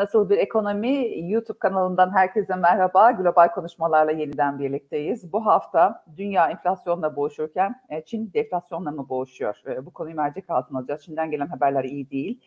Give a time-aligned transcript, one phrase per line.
[0.00, 3.10] Nasıl bir ekonomi YouTube kanalından herkese merhaba.
[3.10, 5.32] Global konuşmalarla yeniden birlikteyiz.
[5.32, 9.62] Bu hafta dünya enflasyonla boğuşurken e, Çin deflasyonla mı boğuşuyor?
[9.66, 11.04] E, bu konuyu mercek altına alacağız.
[11.04, 12.40] Çin'den gelen haberler iyi değil.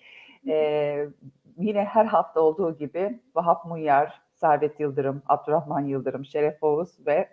[0.48, 1.08] Ee,
[1.58, 7.30] yine her hafta olduğu gibi Vahap Muyyar, Servet Yıldırım, Abdurrahman Yıldırım, Şeref Oğuz ve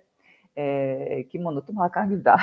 [0.56, 2.36] e, kim unuttum Hakan Güldağ.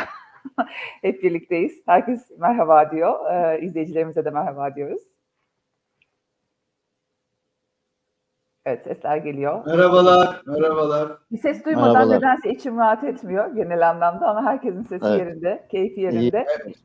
[1.01, 1.81] Hep birlikteyiz.
[1.85, 3.31] Herkes merhaba diyor.
[3.31, 5.16] Ee, izleyicilerimize de merhaba diyoruz.
[8.67, 9.65] Evet sesler geliyor.
[9.65, 11.11] Merhabalar, merhabalar.
[11.31, 12.17] Bir ses duymadan merhabalar.
[12.17, 15.19] nedense içim rahat etmiyor genel anlamda ama herkesin sesi evet.
[15.19, 16.45] yerinde, keyfi yerinde.
[16.65, 16.75] Evet.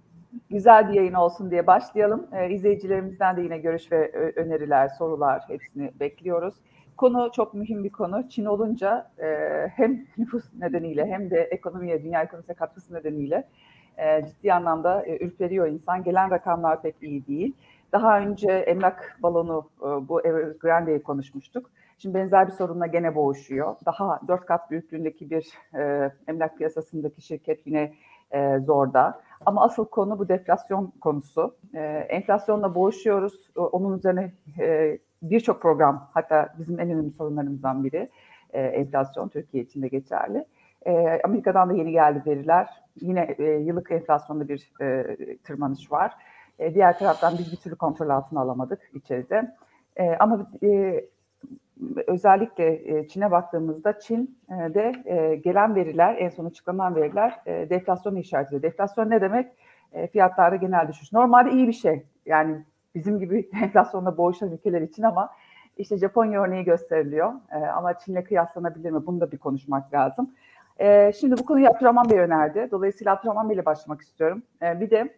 [0.50, 2.27] Güzel bir yayın olsun diye başlayalım.
[2.32, 6.55] Ee, izleyicilerimizden de yine görüş ve öneriler, sorular hepsini bekliyoruz.
[6.96, 8.28] Konu çok mühim bir konu.
[8.28, 9.27] Çin olunca e,
[9.77, 13.48] hem nüfus nedeniyle hem de ekonomiye, dünya ekonomisine katkısı nedeniyle
[13.98, 16.02] e, ciddi anlamda e, ürperiyor insan.
[16.02, 17.55] Gelen rakamlar pek iyi değil.
[17.93, 21.71] Daha önce emlak balonu e, bu Evergrande'yi konuşmuştuk.
[21.98, 23.77] Şimdi benzer bir sorunla gene boğuşuyor.
[23.87, 27.93] Daha dört kat büyüklüğündeki bir e, emlak piyasasındaki şirket yine
[28.31, 29.20] e, zorda.
[29.47, 31.57] Ama asıl konu bu deflasyon konusu.
[31.75, 33.51] E, enflasyonla boğuşuyoruz.
[33.57, 38.09] Onun üzerine e, birçok program, hatta bizim en önemli sorunlarımızdan biri
[38.53, 40.45] e, enflasyon Türkiye için de geçerli.
[40.87, 42.69] E, Amerika'dan da yeni geldi veriler.
[43.01, 46.15] Yine e, yıllık enflasyonda bir e, tırmanış var.
[46.58, 49.55] E, diğer taraftan biz bir türlü kontrol altına alamadık içeride.
[49.97, 51.05] E, ama e,
[52.06, 58.48] özellikle e, Çin'e baktığımızda Çin'de e, gelen veriler, en son açıklanan veriler e, deflasyonu işaret
[58.48, 58.62] ediyor.
[58.62, 59.53] Deflasyon ne demek?
[59.92, 61.12] E, fiyatlarda genel düşüş.
[61.12, 62.03] Normalde iyi bir şey.
[62.27, 62.64] Yani
[62.95, 65.30] bizim gibi enflasyonda boğuşan ülkeler için ama
[65.77, 67.33] işte Japonya örneği gösteriliyor.
[67.77, 69.06] ama Çin'le kıyaslanabilir mi?
[69.06, 70.30] Bunu da bir konuşmak lazım.
[71.20, 72.69] şimdi bu konuyu Abdurrahman Bey önerdi.
[72.70, 74.42] Dolayısıyla Abdurrahman Bey ile başlamak istiyorum.
[74.62, 75.17] bir de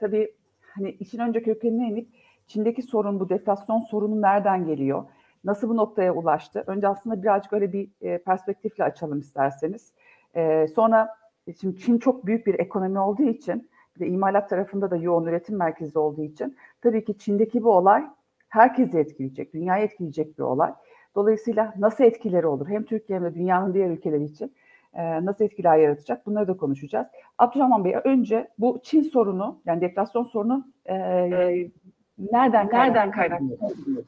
[0.00, 2.08] tabii hani işin önce kökenine inip
[2.46, 5.04] Çin'deki sorun bu deflasyon sorunu nereden geliyor?
[5.44, 6.64] Nasıl bu noktaya ulaştı?
[6.66, 9.92] Önce aslında birazcık öyle bir e, perspektifle açalım isterseniz.
[10.34, 11.16] E, sonra
[11.60, 15.56] şimdi Çin çok büyük bir ekonomi olduğu için bir de imalat tarafında da yoğun üretim
[15.56, 18.04] merkezi olduğu için tabii ki Çin'deki bu olay
[18.48, 20.72] herkesi etkileyecek, dünyayı etkileyecek bir olay.
[21.14, 24.50] Dolayısıyla nasıl etkileri olur hem Türkiye hem de dünyanın diğer ülkeleri için e,
[24.94, 27.06] nasıl etkiler yaratacak bunları da konuşacağız.
[27.38, 31.70] Abdurrahman Bey önce bu Çin sorunu yani deflasyon sorunu e, e,
[32.18, 34.04] nereden nereden kaynaklanıyor?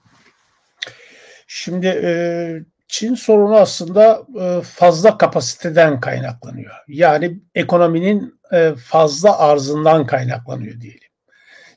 [1.47, 2.11] Şimdi e,
[2.89, 6.75] Çin sorunu aslında e, fazla kapasiteden kaynaklanıyor.
[6.89, 11.09] Yani ekonominin e, fazla arzından kaynaklanıyor diyelim.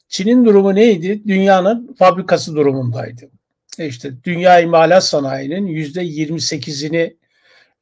[0.07, 1.21] Çin'in durumu neydi?
[1.27, 3.29] Dünyanın fabrikası durumundaydı.
[3.79, 7.15] E işte dünya imalat sanayinin yüzde 28'ini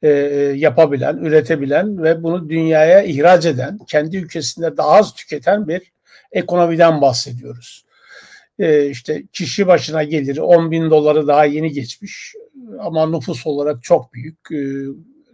[0.02, 0.08] e,
[0.56, 5.92] yapabilen, üretebilen ve bunu dünyaya ihraç eden, kendi ülkesinde daha az tüketen bir
[6.32, 7.84] ekonomiden bahsediyoruz
[8.60, 12.34] e, işte kişi başına geliri 10 bin doları daha yeni geçmiş
[12.78, 14.60] ama nüfus olarak çok büyük e,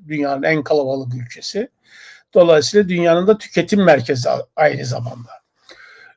[0.09, 1.69] dünyanın en kalabalık ülkesi.
[2.35, 5.31] Dolayısıyla dünyanın da tüketim merkezi aynı zamanda.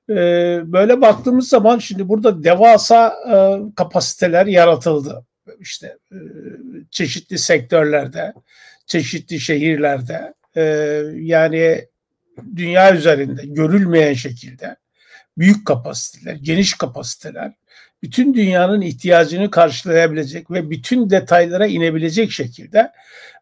[0.09, 0.16] E,
[0.66, 3.35] böyle baktığımız zaman şimdi burada devasa e,
[3.75, 5.25] kapasiteler yaratıldı.
[5.59, 6.17] İşte e,
[6.91, 8.33] çeşitli sektörlerde,
[8.85, 10.63] çeşitli şehirlerde e,
[11.15, 11.85] yani
[12.55, 14.75] dünya üzerinde görülmeyen şekilde
[15.37, 17.53] büyük kapasiteler, geniş kapasiteler
[18.03, 22.91] bütün dünyanın ihtiyacını karşılayabilecek ve bütün detaylara inebilecek şekilde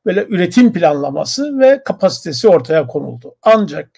[0.05, 3.35] böyle üretim planlaması ve kapasitesi ortaya konuldu.
[3.41, 3.89] Ancak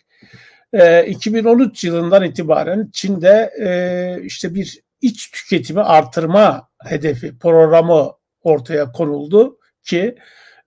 [0.74, 8.12] e, 2013 yılından itibaren Çin'de e, işte bir iç tüketimi artırma hedefi programı
[8.44, 10.16] ortaya konuldu ki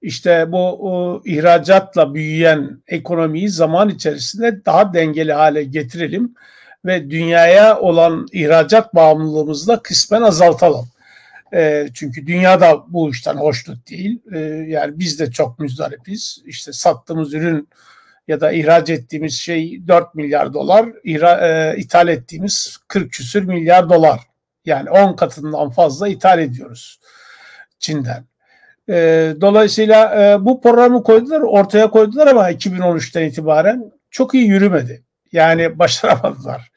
[0.03, 6.35] işte bu o, ihracatla büyüyen ekonomiyi zaman içerisinde daha dengeli hale getirelim
[6.85, 10.89] ve dünyaya olan ihracat bağımlılığımızı da kısmen azaltalım.
[11.55, 14.21] E, çünkü dünya da bu işten hoşnut değil.
[14.33, 16.43] E, yani biz de çok müzdaripiz.
[16.47, 17.69] İşte sattığımız ürün
[18.29, 23.91] ya da ihraç ettiğimiz şey 4 milyar dolar, ihra, e, ithal ettiğimiz 40 küsür milyar
[23.91, 24.21] dolar.
[24.65, 27.01] Yani 10 katından fazla ithal ediyoruz
[27.79, 28.25] Çin'den.
[28.89, 28.95] E,
[29.41, 35.03] dolayısıyla e, bu programı koydular, ortaya koydular ama 2013'ten itibaren çok iyi yürümedi.
[35.33, 36.73] Yani başaramadılar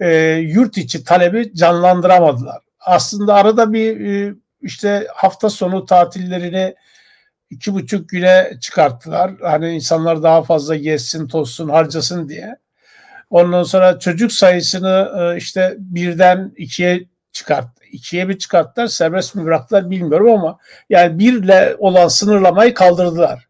[0.00, 2.62] e, yurt içi talebi canlandıramadılar.
[2.80, 6.74] Aslında arada bir e, işte hafta sonu tatillerini
[7.50, 9.32] iki buçuk güne çıkarttılar.
[9.42, 12.56] Hani insanlar daha fazla yesin, tozsun, harcasın diye.
[13.30, 17.04] Ondan sonra çocuk sayısını e, işte birden ikiye
[17.34, 20.58] çıkart, ikiye bir çıkarttılar, serbest mi bıraktılar bilmiyorum ama
[20.90, 23.48] yani birle olan sınırlamayı kaldırdılar.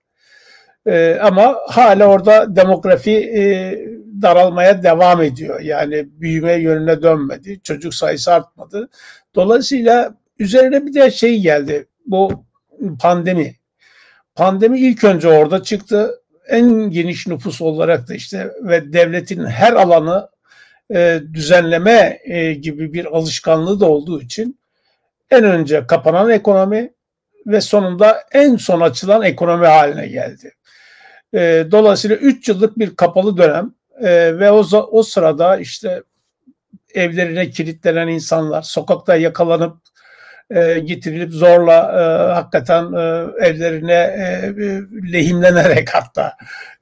[0.87, 3.43] E, ama hala orada demografi e,
[4.23, 5.61] daralmaya devam ediyor.
[5.61, 7.61] Yani büyüme yönüne dönmedi.
[7.63, 8.89] Çocuk sayısı artmadı.
[9.35, 11.87] Dolayısıyla üzerine bir de şey geldi.
[12.07, 12.45] Bu
[13.01, 13.55] pandemi.
[14.35, 16.21] Pandemi ilk önce orada çıktı.
[16.49, 20.29] En geniş nüfus olarak da işte ve devletin her alanı
[20.91, 24.61] e, düzenleme e, gibi bir alışkanlığı da olduğu için
[25.31, 26.93] en önce kapanan ekonomi
[27.47, 30.55] ve sonunda en son açılan ekonomi haline geldi.
[31.35, 33.75] E, dolayısıyla 3 yıllık bir kapalı dönem
[34.39, 34.59] ve o,
[34.91, 36.03] o sırada işte
[36.95, 39.77] evlerine kilitlenen insanlar, sokakta yakalanıp
[40.85, 41.93] getirilip zorla
[42.37, 42.85] hakikaten
[43.41, 43.97] evlerine
[45.13, 46.37] lehimlenerek hatta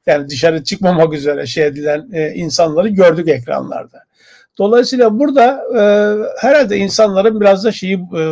[0.06, 4.04] yani dışarı çıkmamak üzere şey edilen e, insanları gördük ekranlarda.
[4.58, 5.82] Dolayısıyla burada e,
[6.46, 8.22] herhalde insanların biraz da şeyi e,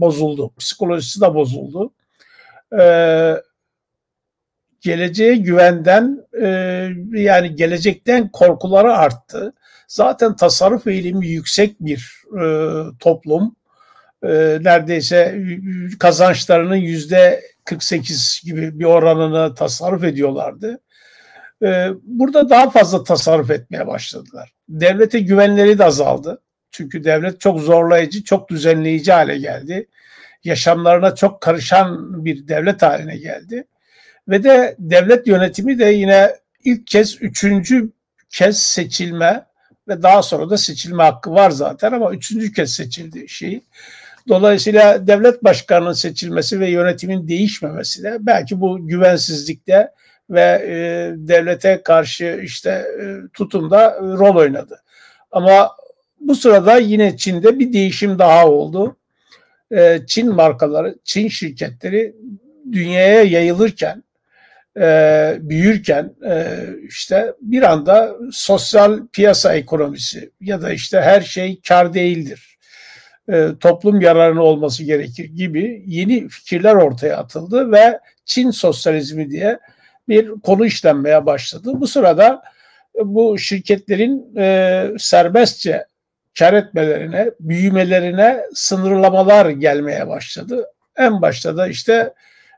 [0.00, 1.92] bozuldu, psikolojisi de bozuldu.
[2.80, 2.84] E,
[4.80, 6.46] geleceğe güvenden e,
[7.12, 9.52] yani gelecekten korkuları arttı.
[9.88, 12.44] Zaten tasarruf eğilimi yüksek bir e,
[12.98, 13.56] toplum.
[14.22, 14.28] E,
[14.62, 15.42] neredeyse
[15.98, 20.80] kazançlarının yüzde 48 gibi bir oranını tasarruf ediyorlardı.
[21.62, 24.52] E, burada daha fazla tasarruf etmeye başladılar.
[24.68, 26.42] Devlete güvenleri de azaldı.
[26.70, 29.88] Çünkü devlet çok zorlayıcı, çok düzenleyici hale geldi.
[30.44, 33.64] Yaşamlarına çok karışan bir devlet haline geldi.
[34.28, 37.90] Ve de devlet yönetimi de yine ilk kez üçüncü
[38.30, 39.46] kez seçilme
[39.88, 43.62] ve daha sonra da seçilme hakkı var zaten ama üçüncü kez seçildi şeyi.
[44.28, 49.90] Dolayısıyla devlet başkanının seçilmesi ve yönetimin değişmemesi de belki bu güvensizlikte
[50.30, 50.74] ve e,
[51.16, 54.82] devlete karşı işte e, tutumda rol oynadı.
[55.30, 55.70] Ama
[56.20, 58.96] bu sırada yine Çin'de bir değişim daha oldu.
[59.72, 62.16] E, Çin markaları, Çin şirketleri
[62.72, 64.04] dünyaya yayılırken
[64.76, 66.56] e, büyürken e,
[66.88, 72.49] işte bir anda sosyal piyasa ekonomisi ya da işte her şey kar değildir.
[73.32, 79.58] E, toplum yararına olması gerekir gibi yeni fikirler ortaya atıldı ve Çin sosyalizmi diye
[80.08, 81.72] bir konu işlenmeye başladı.
[81.74, 82.42] Bu sırada
[83.04, 85.86] bu şirketlerin e, serbestçe
[86.38, 90.66] kar etmelerine, büyümelerine sınırlamalar gelmeye başladı.
[90.96, 92.14] En başta da işte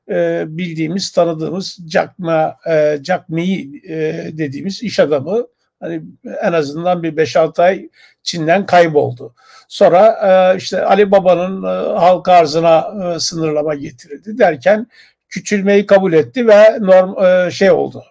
[0.09, 5.47] e, bildiğimiz, tanıdığımız Jack Ma, e, Jack Mi'yi e, dediğimiz iş adamı
[5.81, 6.03] hani
[6.43, 7.89] en azından bir 5-6 ay
[8.23, 9.35] Çin'den kayboldu.
[9.73, 10.19] Sonra
[10.55, 14.87] e, işte Ali Baba'nın e, halk arzına e, sınırlama getirildi derken
[15.29, 18.05] küçülmeyi kabul etti ve norm şey oldu.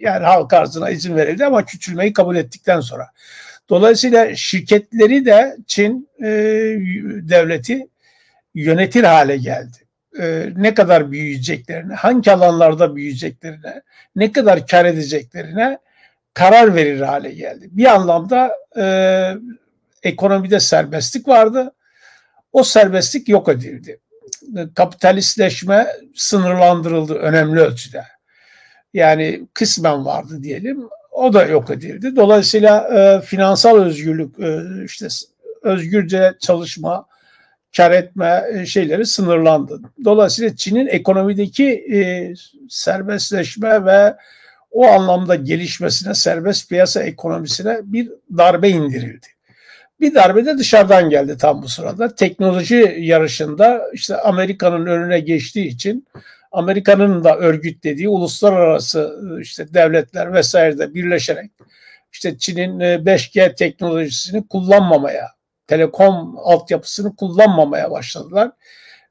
[0.00, 3.10] Yani halk arzına izin verildi ama küçülmeyi kabul ettikten sonra.
[3.68, 6.08] Dolayısıyla şirketleri de Çin
[7.28, 7.88] devleti
[8.54, 9.76] yönetir hale geldi
[10.56, 13.82] ne kadar büyüyeceklerine, hangi alanlarda büyüyeceklerine,
[14.16, 15.78] ne kadar kar edeceklerine
[16.34, 17.68] karar verir hale geldi.
[17.70, 18.84] Bir anlamda e,
[20.06, 21.72] ekonomide serbestlik vardı.
[22.52, 24.00] O serbestlik yok edildi.
[24.74, 28.04] Kapitalistleşme sınırlandırıldı önemli ölçüde.
[28.94, 30.88] Yani kısmen vardı diyelim.
[31.12, 32.16] O da yok edildi.
[32.16, 35.08] Dolayısıyla e, finansal özgürlük, e, işte
[35.62, 37.06] özgürce çalışma,
[37.76, 39.80] kar etme e, şeyleri sınırlandı.
[40.04, 42.32] Dolayısıyla Çin'in ekonomideki e,
[42.68, 44.16] serbestleşme ve
[44.70, 49.26] o anlamda gelişmesine, serbest piyasa ekonomisine bir darbe indirildi.
[50.00, 52.14] Bir darbe de dışarıdan geldi tam bu sırada.
[52.14, 56.06] Teknoloji yarışında işte Amerika'nın önüne geçtiği için
[56.52, 61.50] Amerika'nın da örgütlediği uluslararası e, işte devletler vesaire de birleşerek
[62.12, 65.28] işte Çin'in 5G e, teknolojisini kullanmamaya
[65.66, 68.50] telekom altyapısını kullanmamaya başladılar.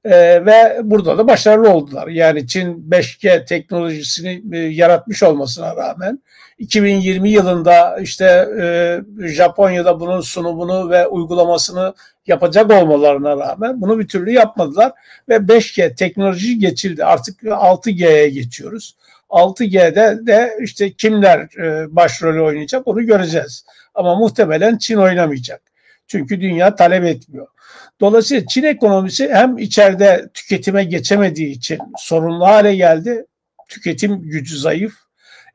[0.06, 2.08] E, ve burada da başarılı oldular.
[2.08, 6.20] Yani Çin 5G teknolojisini e, yaratmış olmasına rağmen
[6.60, 11.94] 2020 yılında işte e, Japonya'da bunun sunumunu ve uygulamasını
[12.28, 14.92] yapacak olmalarına rağmen bunu bir türlü yapmadılar
[15.30, 17.06] ve 5G teknoloji geçildi.
[17.06, 18.96] Artık 6G'ye geçiyoruz.
[19.30, 23.66] 6G'de de işte kimler e, başrolü oynayacak onu göreceğiz.
[23.96, 25.62] Ama muhtemelen Çin oynamayacak.
[26.08, 27.48] Çünkü dünya talep etmiyor.
[28.02, 33.26] Dolayısıyla Çin ekonomisi hem içeride tüketime geçemediği için sorunlu hale geldi.
[33.68, 34.94] Tüketim gücü zayıf,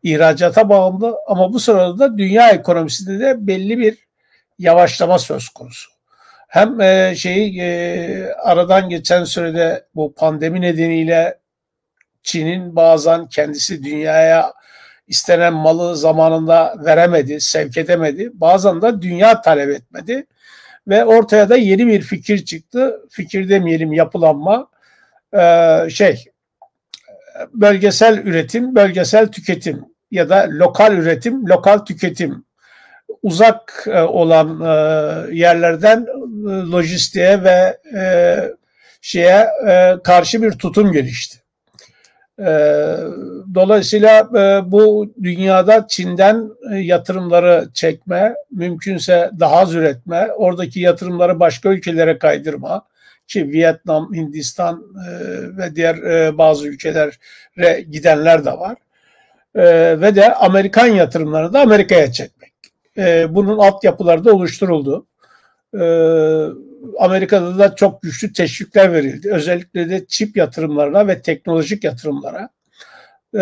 [0.02, 3.99] ihracata bağımlı ama bu sırada da dünya ekonomisinde de belli bir
[4.59, 5.90] yavaşlama söz konusu.
[6.49, 11.38] Hem e, şeyi e, aradan geçen sürede bu pandemi nedeniyle
[12.23, 14.52] Çin'in bazen kendisi dünyaya
[15.09, 18.30] istenen malı zamanında veremedi, sevk edemedi.
[18.35, 20.26] Bazen de dünya talep etmedi
[20.88, 23.00] ve ortaya da yeni bir fikir çıktı.
[23.10, 24.70] Fikir demeyelim yapılanma.
[25.34, 26.25] Ee, şey
[27.52, 32.44] bölgesel üretim, bölgesel tüketim ya da lokal üretim, lokal tüketim
[33.22, 34.68] uzak e, olan e,
[35.37, 38.04] yerlerden e, lojistiğe ve e,
[39.00, 41.39] şeye e, karşı bir tutum gelişti.
[42.40, 42.97] E,
[43.54, 51.68] dolayısıyla e, bu dünyada Çin'den e, yatırımları çekme, mümkünse daha az üretme, oradaki yatırımları başka
[51.68, 52.87] ülkelere kaydırma
[53.26, 55.11] ki Vietnam, Hindistan e,
[55.56, 55.97] ve diğer
[56.38, 58.76] bazı ülkelere gidenler de var.
[60.00, 62.52] Ve de Amerikan yatırımlarını da Amerika'ya çekmek.
[63.35, 65.06] Bunun altyapıları da oluşturuldu.
[66.80, 69.32] E, Amerika'da da çok güçlü teşvikler verildi.
[69.32, 72.49] Özellikle de çip yatırımlarına ve teknolojik yatırımlara.
[73.34, 73.40] E,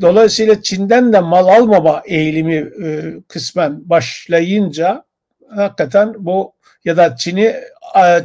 [0.00, 2.54] dolayısıyla Çin'den de mal almama eğilimi
[2.84, 5.04] e, kısmen başlayınca
[5.50, 6.52] hakikaten bu
[6.84, 7.56] ya da Çin'i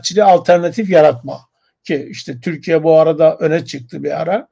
[0.04, 1.40] Çin'e alternatif yaratma
[1.84, 4.48] ki işte Türkiye bu arada öne çıktı bir ara.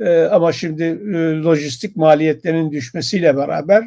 [0.00, 3.84] E, ama şimdi e, lojistik maliyetlerinin düşmesiyle beraber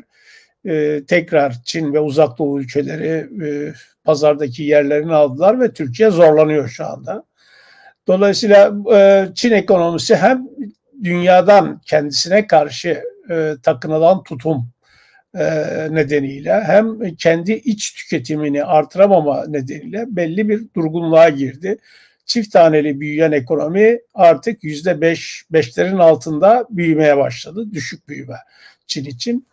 [0.66, 3.74] e, tekrar Çin ve uzak doğu ülkeleri e,
[4.04, 7.24] pazardaki yerlerini aldılar ve Türkiye zorlanıyor şu anda.
[8.08, 10.48] Dolayısıyla e, Çin ekonomisi hem
[11.04, 14.70] dünyadan kendisine karşı e, takınılan tutum
[15.36, 15.46] e,
[15.92, 21.78] nedeniyle hem kendi iç tüketimini artıramama nedeniyle belli bir durgunluğa girdi.
[22.26, 27.72] Çift taneli büyüyen ekonomi artık yüzde beş, beşlerin altında büyümeye başladı.
[27.72, 28.38] Düşük büyüme
[28.88, 29.48] Çin için.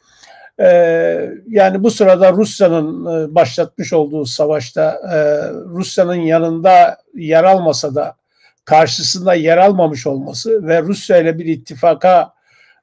[0.61, 5.19] Ee, yani bu sırada Rusya'nın e, başlatmış olduğu savaşta e,
[5.52, 8.17] Rusya'nın yanında yer almasa da
[8.64, 12.35] karşısında yer almamış olması ve Rusya ile bir ittifaka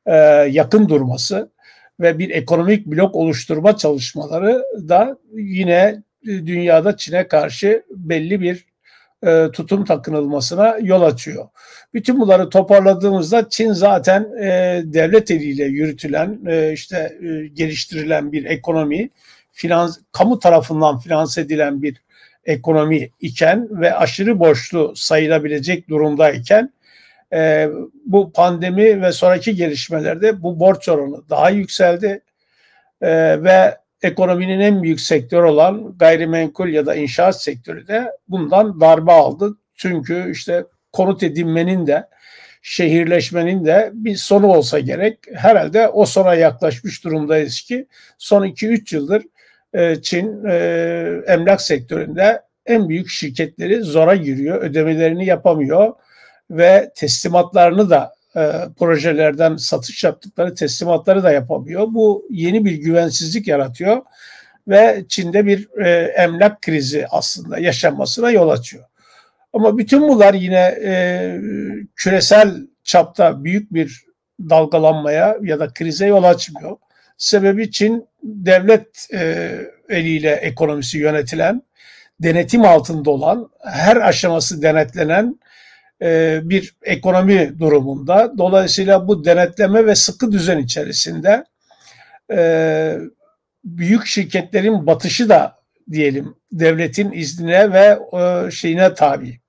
[0.06, 0.16] e,
[0.50, 1.50] yakın durması
[2.00, 8.66] ve bir ekonomik blok oluşturma çalışmaları da yine dünyada Çin'e karşı belli bir
[9.26, 11.48] e, tutum takınılmasına yol açıyor.
[11.94, 19.10] Bütün bunları toparladığımızda Çin zaten e, devlet eliyle yürütülen, e, işte e, geliştirilen bir ekonomi,
[19.52, 22.02] finans, kamu tarafından finanse edilen bir
[22.46, 26.74] ekonomi iken ve aşırı borçlu sayılabilecek durumdayken
[27.34, 27.70] e,
[28.06, 32.22] bu pandemi ve sonraki gelişmelerde bu borç oranı daha yükseldi
[33.02, 39.12] e, ve ekonominin en büyük sektör olan gayrimenkul ya da inşaat sektörü de bundan darbe
[39.12, 39.58] aldı.
[39.76, 42.08] Çünkü işte konut edinmenin de
[42.62, 45.20] şehirleşmenin de bir sonu olsa gerek.
[45.34, 47.88] Herhalde o sona yaklaşmış durumdayız ki
[48.18, 49.24] son 2-3 yıldır
[49.74, 50.56] e, Çin e,
[51.28, 55.94] emlak sektöründe en büyük şirketleri zora giriyor, ödemelerini yapamıyor
[56.52, 61.88] ve teslimatlarını da e, projelerden satış yaptıkları teslimatları da yapamıyor.
[61.90, 64.02] Bu yeni bir güvensizlik yaratıyor
[64.68, 68.84] ve Çin'de bir e, emlak krizi aslında yaşanmasına yol açıyor.
[69.54, 71.42] Ama bütün bunlar yine e,
[71.96, 74.06] küresel çapta büyük bir
[74.40, 76.78] dalgalanmaya ya da krize yol açmıyor.
[77.18, 79.52] Sebebi Çin devlet e,
[79.90, 81.62] eliyle ekonomisi yönetilen,
[82.20, 85.40] denetim altında olan, her aşaması denetlenen
[86.50, 88.34] bir ekonomi durumunda.
[88.38, 91.44] Dolayısıyla bu denetleme ve sıkı düzen içerisinde
[92.32, 92.98] e,
[93.64, 95.58] büyük şirketlerin batışı da
[95.92, 99.40] diyelim devletin iznine ve e, şeyine tabi.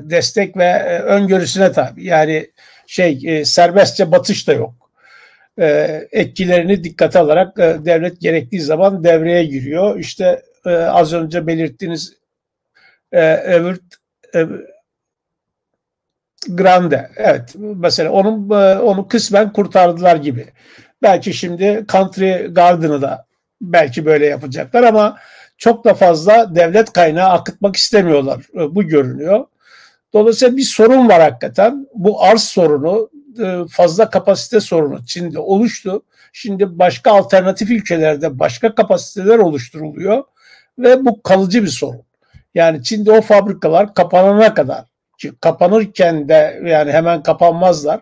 [0.00, 2.04] Destek ve öngörüsüne tabi.
[2.04, 2.50] Yani
[2.86, 4.90] şey serbestçe batış da yok.
[6.12, 9.98] Etkilerini dikkate alarak devlet gerektiği zaman devreye giriyor.
[9.98, 12.14] İşte az önce belirttiğiniz
[13.12, 13.82] Evert
[16.48, 17.10] Grande.
[17.16, 17.54] Evet.
[17.56, 20.46] Mesela onun onu kısmen kurtardılar gibi.
[21.02, 23.26] Belki şimdi Country Garden'ı da
[23.60, 25.16] belki böyle yapacaklar ama
[25.58, 28.46] çok da fazla devlet kaynağı akıtmak istemiyorlar.
[28.54, 29.44] Bu görünüyor.
[30.12, 31.86] Dolayısıyla bir sorun var hakikaten.
[31.94, 36.02] Bu arz sorunu, e, fazla kapasite sorunu Çin'de oluştu.
[36.32, 40.24] Şimdi başka alternatif ülkelerde başka kapasiteler oluşturuluyor
[40.78, 42.02] ve bu kalıcı bir sorun.
[42.54, 44.84] Yani Çin'de o fabrikalar kapanana kadar
[45.40, 48.00] kapanırken de yani hemen kapanmazlar.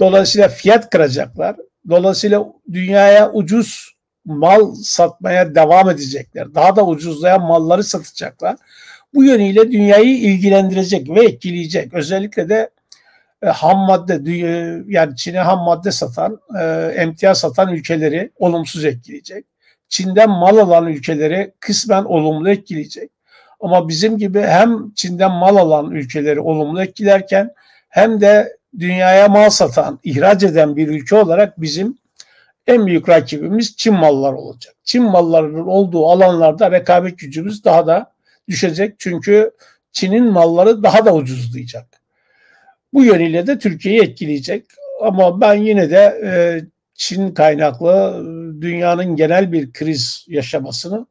[0.00, 1.56] Dolayısıyla fiyat kıracaklar.
[1.88, 6.54] Dolayısıyla dünyaya ucuz mal satmaya devam edecekler.
[6.54, 8.56] Daha da ucuzlayan malları satacaklar.
[9.14, 11.94] Bu yönüyle dünyayı ilgilendirecek ve etkileyecek.
[11.94, 12.70] Özellikle de
[13.42, 16.64] e, ham madde e, yani Çin'e ham madde satan, e,
[16.96, 19.44] emtia satan ülkeleri olumsuz etkileyecek.
[19.88, 23.10] Çin'den mal alan ülkeleri kısmen olumlu etkileyecek.
[23.60, 27.54] Ama bizim gibi hem Çin'den mal alan ülkeleri olumlu etkilerken
[27.88, 31.98] hem de dünyaya mal satan, ihraç eden bir ülke olarak bizim
[32.66, 34.74] en büyük rakibimiz Çin malları olacak.
[34.84, 38.12] Çin mallarının olduğu alanlarda rekabet gücümüz daha da
[38.48, 38.94] düşecek.
[38.98, 39.50] Çünkü
[39.92, 41.86] Çin'in malları daha da ucuzlayacak.
[42.92, 44.64] Bu yönüyle de Türkiye'yi etkileyecek.
[45.02, 46.30] Ama ben yine de e,
[46.94, 48.24] Çin kaynaklı
[48.60, 51.06] dünyanın genel bir kriz yaşamasını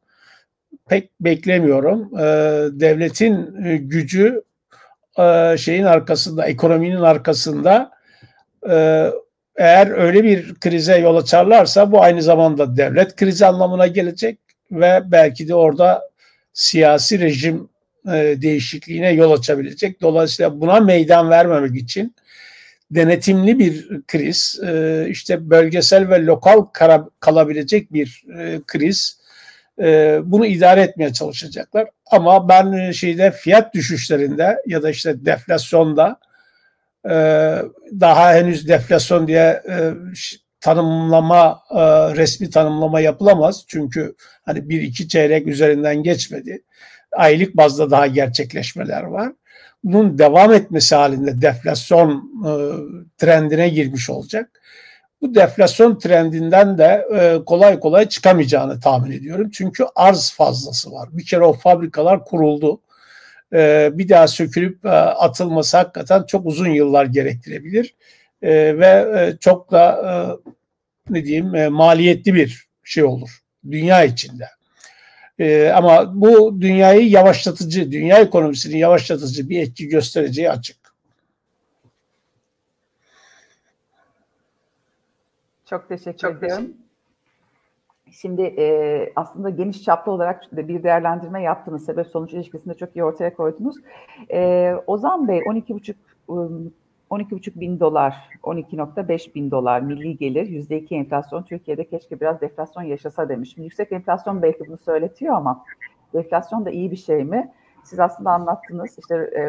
[0.88, 2.18] pek beklemiyorum.
[2.18, 2.24] E,
[2.80, 4.42] devletin e, gücü
[5.18, 7.90] e, şeyin arkasında, ekonominin arkasında
[8.70, 9.06] e,
[9.56, 14.38] eğer öyle bir krize yol açarlarsa bu aynı zamanda devlet krizi anlamına gelecek
[14.72, 16.10] ve belki de orada
[16.52, 17.68] siyasi rejim
[18.42, 20.02] değişikliğine yol açabilecek.
[20.02, 22.14] Dolayısıyla buna meydan vermemek için
[22.90, 24.60] denetimli bir kriz,
[25.08, 26.64] işte bölgesel ve lokal
[27.20, 29.18] kalabilecek bir e, kriz
[30.24, 31.88] bunu idare etmeye çalışacaklar.
[32.10, 36.16] Ama ben şeyde fiyat düşüşlerinde ya da işte deflasyonda
[38.00, 39.62] daha henüz deflasyon diye
[40.60, 41.60] tanımlama
[42.16, 43.64] resmi tanımlama yapılamaz.
[43.66, 46.62] Çünkü hani bir iki çeyrek üzerinden geçmedi
[47.16, 49.32] aylık bazda daha gerçekleşmeler var.
[49.84, 52.50] Bunun devam etmesi halinde deflasyon e,
[53.18, 54.60] trendine girmiş olacak.
[55.22, 59.50] Bu deflasyon trendinden de e, kolay kolay çıkamayacağını tahmin ediyorum.
[59.50, 61.08] Çünkü arz fazlası var.
[61.12, 62.80] Bir kere o fabrikalar kuruldu.
[63.52, 67.94] E, bir daha sökülüp e, atılması hakikaten çok uzun yıllar gerektirebilir.
[68.42, 70.12] E, ve e, çok da e,
[71.14, 74.48] ne diyeyim e, maliyetli bir şey olur dünya içinde.
[75.38, 80.85] E, ama bu dünyayı yavaşlatıcı, dünya ekonomisini yavaşlatıcı bir etki göstereceği açık.
[85.66, 86.64] Çok teşekkür Çok ediyorum.
[88.10, 91.84] Şimdi e, aslında geniş çaplı olarak bir değerlendirme yaptınız.
[91.84, 93.76] Sebep sonuç ilişkisinde çok iyi ortaya koydunuz.
[94.30, 95.94] E, Ozan Bey 12,5
[97.10, 101.42] 12,5 bin dolar, 12,5 bin dolar milli gelir, %2 enflasyon.
[101.42, 103.56] Türkiye'de keşke biraz deflasyon yaşasa demiş.
[103.56, 105.64] Yüksek enflasyon belki bunu söyletiyor ama
[106.14, 107.52] deflasyon da iyi bir şey mi?
[107.84, 108.98] Siz aslında anlattınız.
[108.98, 109.42] İşte e,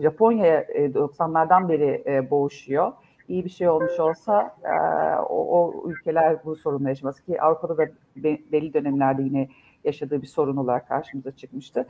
[0.00, 2.92] Japonya e, 90'lardan beri e, boğuşuyor.
[3.28, 4.70] İyi bir şey olmuş olsa e,
[5.20, 7.86] o, o ülkeler bu sorunla yaşaması ki Avrupa'da da
[8.52, 9.48] belli dönemlerde yine
[9.84, 11.86] yaşadığı bir sorun olarak karşımıza çıkmıştı.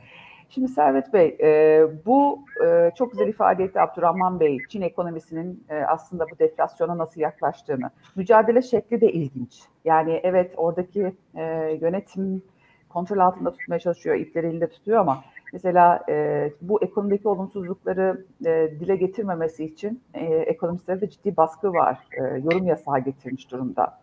[0.49, 5.75] Şimdi Servet Bey, e, bu e, çok güzel ifade etti Abdurrahman Bey, Çin ekonomisinin e,
[5.75, 7.89] aslında bu deflasyona nasıl yaklaştığını.
[8.15, 9.61] Mücadele şekli de ilginç.
[9.85, 11.43] Yani evet oradaki e,
[11.81, 12.43] yönetim
[12.89, 18.95] kontrol altında tutmaya çalışıyor, ipleri elinde tutuyor ama mesela e, bu ekonomideki olumsuzlukları e, dile
[18.95, 22.07] getirmemesi için e, ekonomistlerde ciddi baskı var.
[22.11, 23.99] E, yorum yasağı getirmiş durumda.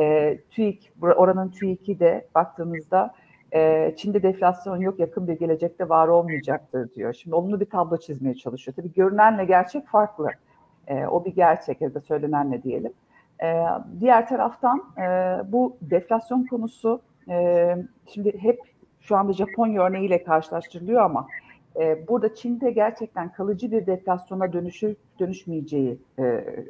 [0.00, 3.14] E, TÜİK, oranın TÜİK'i de baktığımızda
[3.54, 7.14] e, Çin'de deflasyon yok yakın bir gelecekte var olmayacaktır diyor.
[7.14, 8.74] Şimdi olumlu bir tablo çizmeye çalışıyor.
[8.76, 10.30] Tabii görünenle gerçek farklı.
[10.86, 12.92] E, o bir gerçek ya da söylenenle diyelim.
[13.42, 13.64] E,
[14.00, 15.02] diğer taraftan e,
[15.52, 18.60] bu deflasyon konusu e, şimdi hep
[19.08, 21.26] şu anda Japonya örneğiyle karşılaştırılıyor ama
[21.80, 26.22] e, burada Çin'de gerçekten kalıcı bir deflasyona dönüşü dönüşmeyeceği e,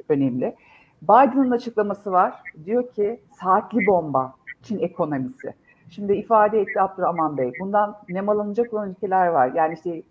[0.09, 0.55] önemli.
[1.01, 2.41] Biden'ın açıklaması var.
[2.65, 5.53] Diyor ki saatli bomba Çin ekonomisi.
[5.89, 7.51] Şimdi ifade etti Abdurrahman Bey.
[7.59, 9.51] Bundan nemalanacak olan ülkeler var.
[9.55, 10.03] Yani işte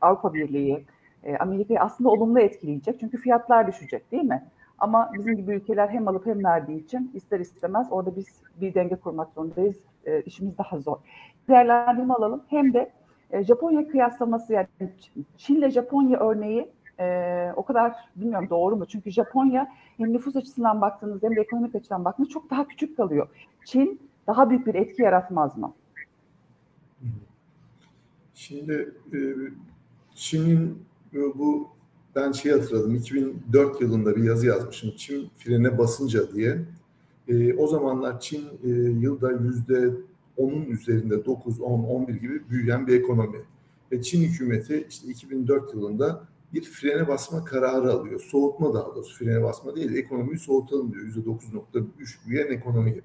[0.00, 0.84] Avrupa Birliği,
[1.24, 3.00] e, Amerika'yı aslında olumlu etkileyecek.
[3.00, 4.44] Çünkü fiyatlar düşecek değil mi?
[4.78, 8.26] Ama bizim gibi ülkeler hem alıp hem verdiği için ister istemez orada biz
[8.60, 9.76] bir denge kurmak zorundayız.
[10.06, 10.96] E, işimiz daha zor.
[11.48, 12.42] Değerlendirme alalım.
[12.48, 12.92] Hem de
[13.30, 14.66] e, Japonya kıyaslaması yani
[15.36, 18.86] Çin Japonya örneği e, o kadar bilmiyorum doğru mu?
[18.86, 23.28] Çünkü Japonya hem nüfus açısından baktığınızda hem de ekonomik açıdan baktığınızda çok daha küçük kalıyor.
[23.64, 25.74] Çin daha büyük bir etki yaratmaz mı?
[28.34, 29.18] Şimdi e,
[30.14, 30.82] Çin'in
[31.14, 31.68] e, bu
[32.16, 36.58] ben şey hatırladım 2004 yılında bir yazı yazmışım Çin frene basınca diye.
[37.28, 38.44] E, o zamanlar Çin
[39.00, 39.90] yılda yüzde
[40.36, 43.38] onun üzerinde 9, 10, 11 gibi büyüyen bir ekonomi.
[43.92, 48.20] Ve Çin hükümeti işte 2004 yılında bir frene basma kararı alıyor.
[48.20, 51.04] Soğutma daha doğrusu frene basma değil ekonomiyi soğutalım diyor.
[51.04, 53.02] %9.3 büyüyen ekonomiyi.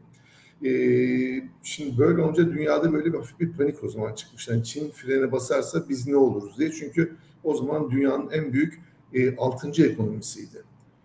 [0.66, 4.48] Ee, şimdi böyle olunca dünyada böyle bir hafif bir panik o zaman çıkmış.
[4.48, 6.72] Yani Çin frene basarsa biz ne oluruz diye.
[6.72, 8.82] Çünkü o zaman dünyanın en büyük
[9.14, 9.84] e, 6.
[9.84, 10.64] ekonomisiydi.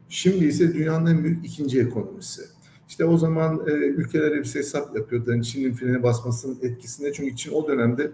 [0.09, 2.43] Şimdi ise dünyanın en büyük ikinci ekonomisi.
[2.89, 5.31] İşte o zaman e, ülkeler hepsi hesap yapıyordu.
[5.31, 7.13] Yani Çin'in frene basmasının etkisinde.
[7.13, 8.11] Çünkü Çin o dönemde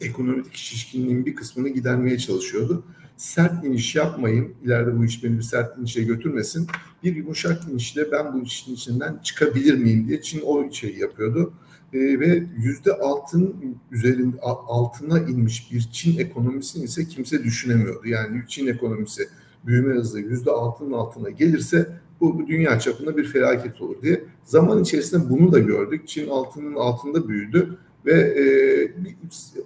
[0.00, 2.84] ekonomik şişkinliğin bir kısmını gidermeye çalışıyordu
[3.16, 4.54] sert iniş yapmayayım.
[4.64, 6.66] İleride bu iş beni bir sert inişe götürmesin.
[7.02, 11.52] Bir yumuşak inişle ben bu işin içinden çıkabilir miyim diye Çin o şeyi yapıyordu.
[11.92, 18.08] E, ve yüzde altın üzerinde altına inmiş bir Çin ekonomisini ise kimse düşünemiyordu.
[18.08, 19.28] Yani Çin ekonomisi
[19.66, 24.24] büyüme hızı yüzde altının altına gelirse bu, dünya çapında bir felaket olur diye.
[24.44, 26.08] Zaman içerisinde bunu da gördük.
[26.08, 28.44] Çin altının altında büyüdü ve e,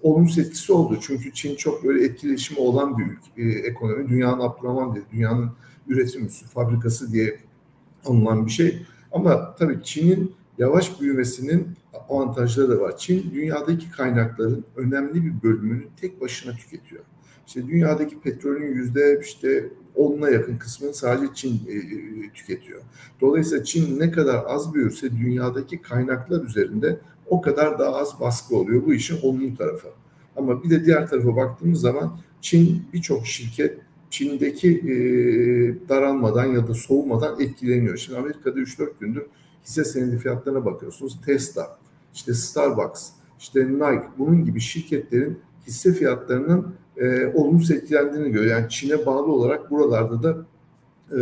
[0.02, 0.98] olumsuz etkisi oldu.
[1.00, 4.08] Çünkü Çin çok böyle etkileşimi olan bir ülke, e, ekonomi.
[4.08, 5.50] Dünyanın Abdurrahman dedi, dünyanın
[5.88, 7.40] üretim üssü, fabrikası diye
[8.06, 8.82] anılan bir şey.
[9.12, 11.68] Ama tabii Çin'in yavaş büyümesinin
[12.08, 12.96] avantajları da var.
[12.96, 17.04] Çin dünyadaki kaynakların önemli bir bölümünü tek başına tüketiyor.
[17.50, 22.80] İşte dünyadaki petrolün yüzde işte onuna yakın kısmını sadece Çin e, e, tüketiyor.
[23.20, 28.86] Dolayısıyla Çin ne kadar az büyürse dünyadaki kaynaklar üzerinde o kadar daha az baskı oluyor.
[28.86, 29.88] Bu işin olumlu tarafı.
[30.36, 33.78] Ama bir de diğer tarafa baktığımız zaman Çin birçok şirket
[34.10, 34.94] Çin'deki e,
[35.88, 37.96] daralmadan ya da soğumadan etkileniyor.
[37.96, 39.26] Şimdi Amerika'da 3-4 gündür
[39.64, 41.20] hisse senedi fiyatlarına bakıyorsunuz.
[41.26, 41.78] Tesla,
[42.14, 48.56] işte Starbucks, işte Nike bunun gibi şirketlerin hisse fiyatlarının e, olumsuz etkilendiğini görüyor.
[48.56, 50.46] Yani Çin'e bağlı olarak buralarda da
[51.16, 51.20] e,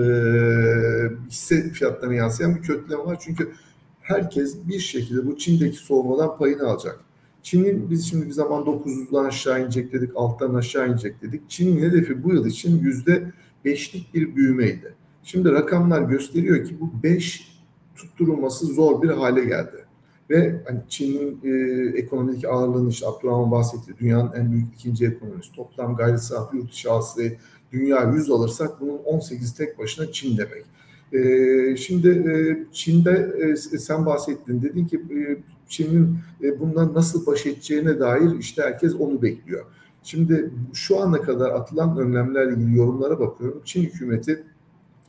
[1.31, 3.19] hisse fiyatlarına yansıyan bir kökleme var.
[3.21, 3.53] Çünkü
[4.01, 7.01] herkes bir şekilde bu Çin'deki soğumadan payını alacak.
[7.43, 11.51] Çin'in biz şimdi bir zaman 900'dan aşağı inecek dedik, alttan aşağı inecek dedik.
[11.51, 13.33] Çin'in hedefi bu yıl için yüzde
[13.65, 14.95] beşlik bir büyümeydi.
[15.23, 17.59] Şimdi rakamlar gösteriyor ki bu beş
[17.95, 19.88] tutturulması zor bir hale geldi.
[20.31, 23.95] Ve hani Çin'in e, ekonomideki ağırlığını işte Abdurrahman bahsetti.
[24.01, 25.53] Dünyanın en büyük ikinci ekonomisi.
[25.53, 27.39] Toplam gayri safi yurt dışı hasılayı
[27.73, 30.65] dünya 100 alırsak bunun 18 tek başına Çin demek.
[31.13, 32.33] E, şimdi e,
[32.73, 34.63] Çin'de e, sen bahsettin.
[34.63, 35.37] Dedin ki e,
[35.69, 39.65] Çin'in e, bundan nasıl baş edeceğine dair işte herkes onu bekliyor.
[40.03, 43.63] Şimdi şu ana kadar atılan önlemlerle ilgili yorumlara bakıyorum.
[43.65, 44.45] Çin hükümeti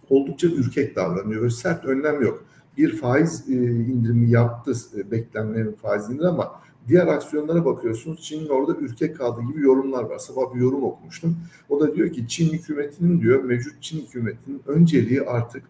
[0.10, 1.50] oldukça ürkek davranıyor.
[1.50, 2.46] Sert önlem yok.
[2.80, 8.22] Bir faiz e, indirimi yaptı e, beklenmenin faiz indirimi ama diğer aksiyonlara bakıyorsunuz.
[8.22, 10.18] Çin'in orada ürkek kaldığı gibi yorumlar var.
[10.18, 11.38] Sabah bir yorum okumuştum.
[11.70, 15.64] O da diyor ki Çin hükümetinin diyor mevcut Çin hükümetinin önceliği artık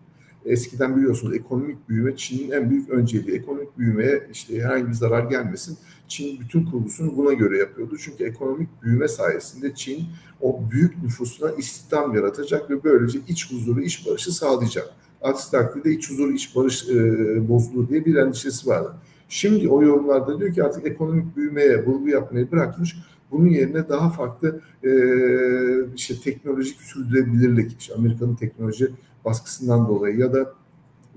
[0.45, 3.38] Eskiden biliyorsunuz ekonomik büyüme Çin'in en büyük önceliği.
[3.38, 5.78] Ekonomik büyümeye işte herhangi bir zarar gelmesin.
[6.08, 7.98] Çin bütün kurgusunu buna göre yapıyordu.
[7.98, 10.04] Çünkü ekonomik büyüme sayesinde Çin
[10.41, 14.93] o büyük nüfusuna istihdam yaratacak ve böylece iç huzuru, iç barışı sağlayacak.
[15.22, 18.96] Aksi takdirde iç huzuru, iç barış e, bozulur diye bir endişesi vardı.
[19.30, 22.96] Şimdi o yorumlarda diyor ki artık ekonomik büyümeye vurgu yapmayı bırakmış.
[23.32, 24.92] Bunun yerine daha farklı e,
[25.96, 28.92] işte teknolojik sürdürülebilirlik, işte Amerika'nın teknoloji
[29.26, 30.54] baskısından dolayı ya da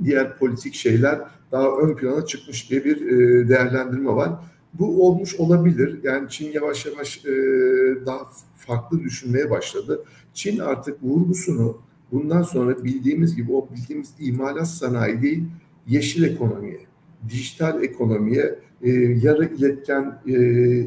[0.04, 1.20] diğer politik şeyler
[1.52, 4.32] daha ön plana çıkmış diye bir e, değerlendirme var.
[4.74, 6.00] Bu olmuş olabilir.
[6.02, 7.32] Yani Çin yavaş yavaş e,
[8.06, 10.04] daha farklı düşünmeye başladı.
[10.34, 11.78] Çin artık vurgusunu
[12.12, 15.44] bundan sonra bildiğimiz gibi o bildiğimiz imalat sanayi değil,
[15.86, 16.80] yeşil ekonomiye,
[17.28, 18.90] dijital ekonomiye, e,
[19.22, 20.34] yarı iletken e,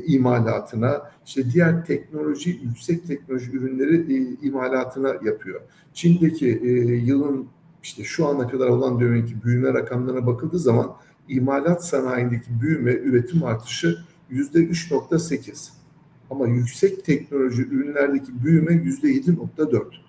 [0.06, 5.62] imalatına, işte diğer teknoloji, yüksek teknoloji ürünleri e, imalatına yapıyor.
[5.94, 7.48] Çin'deki e, yılın
[7.84, 10.96] işte şu ana kadar olan dönemki büyüme rakamlarına bakıldığı zaman
[11.30, 13.98] imalat sanayindeki büyüme, üretim artışı
[14.30, 15.70] yüzde 3.8.
[16.30, 20.05] Ama yüksek teknoloji ürünlerdeki büyüme yüzde 7.4.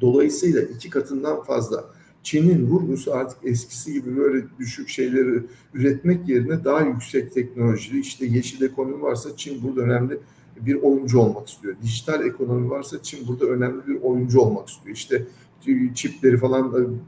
[0.00, 1.84] Dolayısıyla iki katından fazla.
[2.22, 5.42] Çin'in vurgusu artık eskisi gibi böyle düşük şeyleri
[5.74, 10.18] üretmek yerine daha yüksek teknolojili işte yeşil ekonomi varsa Çin burada önemli
[10.60, 11.74] bir oyuncu olmak istiyor.
[11.82, 14.96] Dijital ekonomi varsa Çin burada önemli bir oyuncu olmak istiyor.
[14.96, 15.26] İşte
[15.94, 16.98] çipleri falan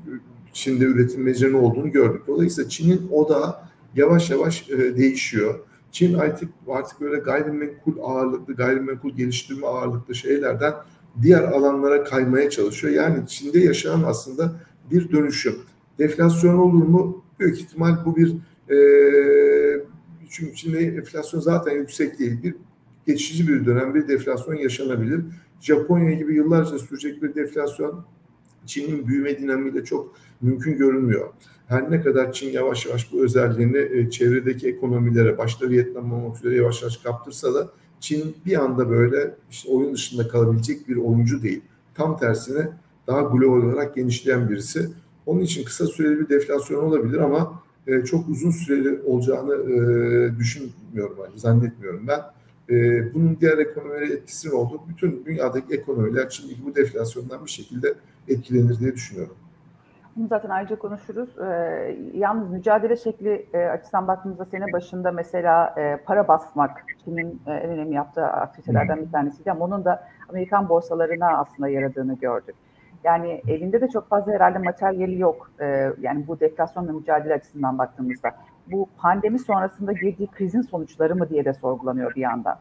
[0.53, 2.23] Çin'de üretim ne olduğunu gördük.
[2.27, 5.61] Dolayısıyla Çin'in o da yavaş yavaş e, değişiyor.
[5.93, 10.75] Çin artık artık böyle gayrimenkul ağırlıklı, gayrimenkul geliştirme ağırlıklı şeylerden
[11.23, 12.95] diğer alanlara kaymaya çalışıyor.
[12.95, 15.57] Yani Çin'de yaşanan aslında bir dönüşüm.
[15.99, 17.25] Deflasyon olur mu?
[17.41, 18.35] Büyük ihtimal bu bir
[18.71, 18.77] e,
[20.31, 22.43] çünkü Çin'de enflasyon zaten yüksek değil.
[22.43, 22.55] Bir
[23.07, 25.21] geçici bir dönem bir deflasyon yaşanabilir.
[25.61, 28.05] Japonya gibi yıllarca sürecek bir deflasyon
[28.67, 31.29] Çin'in büyüme dinamiğiyle çok mümkün görünmüyor.
[31.67, 36.57] Her ne kadar Çin yavaş yavaş bu özelliğini e, çevredeki ekonomilere, başta Vietnam olmak üzere
[36.57, 37.71] yavaş yavaş kaptırsa da
[38.05, 41.61] Çin bir anda böyle işte oyun dışında kalabilecek bir oyuncu değil.
[41.95, 42.69] Tam tersine
[43.07, 44.91] daha global olarak genişleyen birisi.
[45.27, 51.17] Onun için kısa süreli bir deflasyon olabilir ama e, çok uzun süreli olacağını e, düşünmüyorum,
[51.25, 52.21] yani, zannetmiyorum ben.
[52.75, 52.75] E,
[53.15, 57.95] bunun diğer ekonomilere etkisinin olduğu bütün dünyadaki ekonomiler şimdiki bu deflasyondan bir şekilde
[58.29, 59.37] etkilenir diye düşünüyorum.
[60.17, 61.39] Bunu zaten ayrıca konuşuruz.
[61.39, 67.53] Ee, yalnız mücadele şekli e, açısından baktığımızda sene başında mesela e, para basmak Çin'in e,
[67.53, 72.55] en önemli yaptığı aktivitelerden bir tanesiydi ama onun da Amerikan borsalarına aslında yaradığını gördük.
[73.05, 75.51] Yani elinde de çok fazla herhalde materyali yok.
[75.61, 78.31] Ee, yani bu deflasyonla mücadele açısından baktığımızda.
[78.73, 82.59] Bu pandemi sonrasında girdiği krizin sonuçları mı diye de sorgulanıyor bir yandan.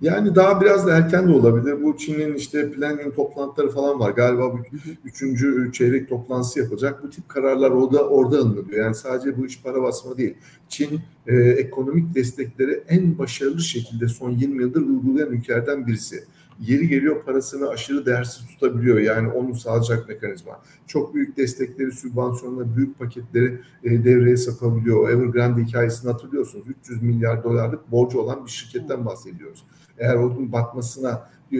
[0.00, 1.82] Yani daha biraz da erken de olabilir.
[1.82, 4.10] Bu Çin'in işte planning toplantıları falan var.
[4.10, 4.58] Galiba bu
[5.04, 7.02] üçüncü çeyrek toplantısı yapacak.
[7.02, 8.72] Bu tip kararlar orada orada alınıyor.
[8.72, 10.34] Yani sadece bu iş para basma değil.
[10.68, 16.24] Çin e, ekonomik destekleri en başarılı şekilde son 20 yıldır uygulayan ülkelerden birisi.
[16.60, 18.98] yeri geliyor parasını aşırı değersiz tutabiliyor.
[18.98, 20.60] Yani onu sağlayacak mekanizma.
[20.86, 25.10] Çok büyük destekleri, sübvansiyonları, büyük paketleri e, devreye sokabiliyor.
[25.10, 26.66] Evergrande hikayesini hatırlıyorsunuz.
[26.82, 29.64] 300 milyar dolarlık borcu olan bir şirketten bahsediyoruz.
[30.00, 31.58] Eğer onun batmasına e,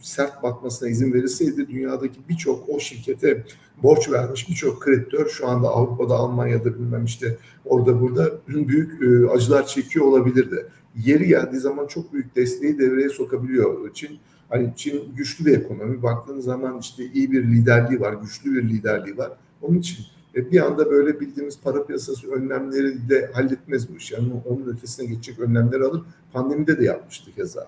[0.00, 3.44] sert batmasına izin verilseydi dünyadaki birçok o şirkete
[3.82, 9.66] borç vermiş birçok kreditör şu anda Avrupa'da, Almanya'da bilmem işte orada burada büyük e, acılar
[9.66, 10.66] çekiyor olabilirdi.
[10.96, 14.18] Yeri geldiği zaman çok büyük desteği devreye sokabiliyor Çin.
[14.48, 16.02] Hani Çin güçlü bir ekonomi.
[16.02, 19.32] Baktığınız zaman işte iyi bir liderliği var, güçlü bir liderliği var.
[19.62, 19.96] Onun için
[20.36, 24.12] e, bir anda böyle bildiğimiz para piyasası önlemleriyle halletmez bu iş.
[24.12, 26.02] Yani onun ötesine geçecek önlemler alır.
[26.32, 27.66] Pandemide de yapmıştı keza.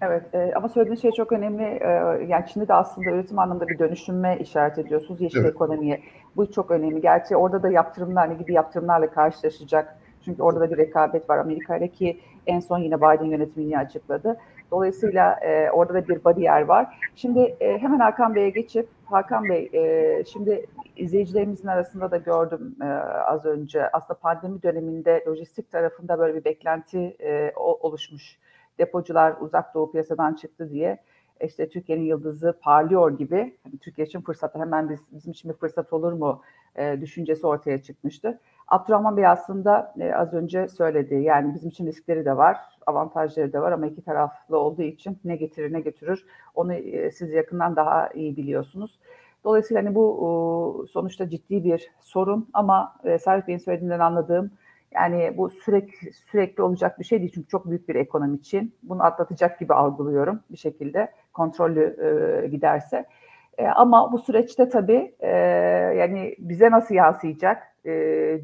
[0.00, 1.62] Evet e, ama söylediğiniz şey çok önemli.
[1.62, 1.88] E,
[2.28, 5.50] yani Çin'de de aslında üretim anlamında bir dönüşüme işaret ediyorsunuz yeşil evet.
[5.50, 6.00] ekonomiye.
[6.36, 7.00] Bu çok önemli.
[7.00, 9.98] Gerçi orada da yaptırımlar ne gibi yaptırımlarla karşılaşacak.
[10.24, 14.36] Çünkü orada da bir rekabet var Amerika ile ki en son yine Biden yönetimini açıkladı.
[14.70, 17.10] Dolayısıyla e, orada da bir bariyer var.
[17.14, 22.84] Şimdi e, hemen Hakan Bey'e geçip Hakan Bey e, şimdi izleyicilerimizin arasında da gördüm e,
[23.26, 23.88] az önce.
[23.88, 28.38] Aslında pandemi döneminde lojistik tarafında böyle bir beklenti e, oluşmuş.
[28.78, 30.98] Depocular uzak doğu piyasadan çıktı diye.
[31.40, 33.56] İşte Türkiye'nin yıldızı parlıyor gibi.
[33.64, 36.42] Hani Türkiye için fırsat hemen biz, bizim için bir fırsat olur mu
[36.78, 38.40] e, düşüncesi ortaya çıkmıştı.
[38.68, 43.62] Abdurrahman Bey aslında e, az önce söyledi yani bizim için riskleri de var avantajları da
[43.62, 48.08] var ama iki taraflı olduğu için ne getirir ne götürür onu e, siz yakından daha
[48.08, 48.98] iyi biliyorsunuz.
[49.44, 54.50] Dolayısıyla hani bu sonuçta ciddi bir sorun ama e, Serhat Bey'in söylediğinden anladığım
[54.94, 58.74] yani bu sürekli sürekli olacak bir şey değil çünkü çok büyük bir ekonomi için.
[58.82, 61.96] Bunu atlatacak gibi algılıyorum bir şekilde kontrollü
[62.44, 63.06] e, giderse.
[63.58, 65.28] E, ama bu süreçte tabii e,
[65.98, 67.90] yani bize nasıl yansıyacak, e,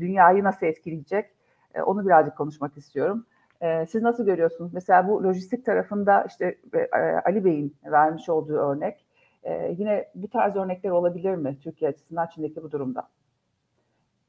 [0.00, 1.30] dünyayı nasıl etkileyecek
[1.74, 3.26] e, onu birazcık konuşmak istiyorum.
[3.60, 4.74] E, siz nasıl görüyorsunuz?
[4.74, 9.06] Mesela bu lojistik tarafında işte e, Ali Bey'in vermiş olduğu örnek.
[9.42, 13.08] E, yine bu tarz örnekler olabilir mi Türkiye açısından Çin'deki bu durumda?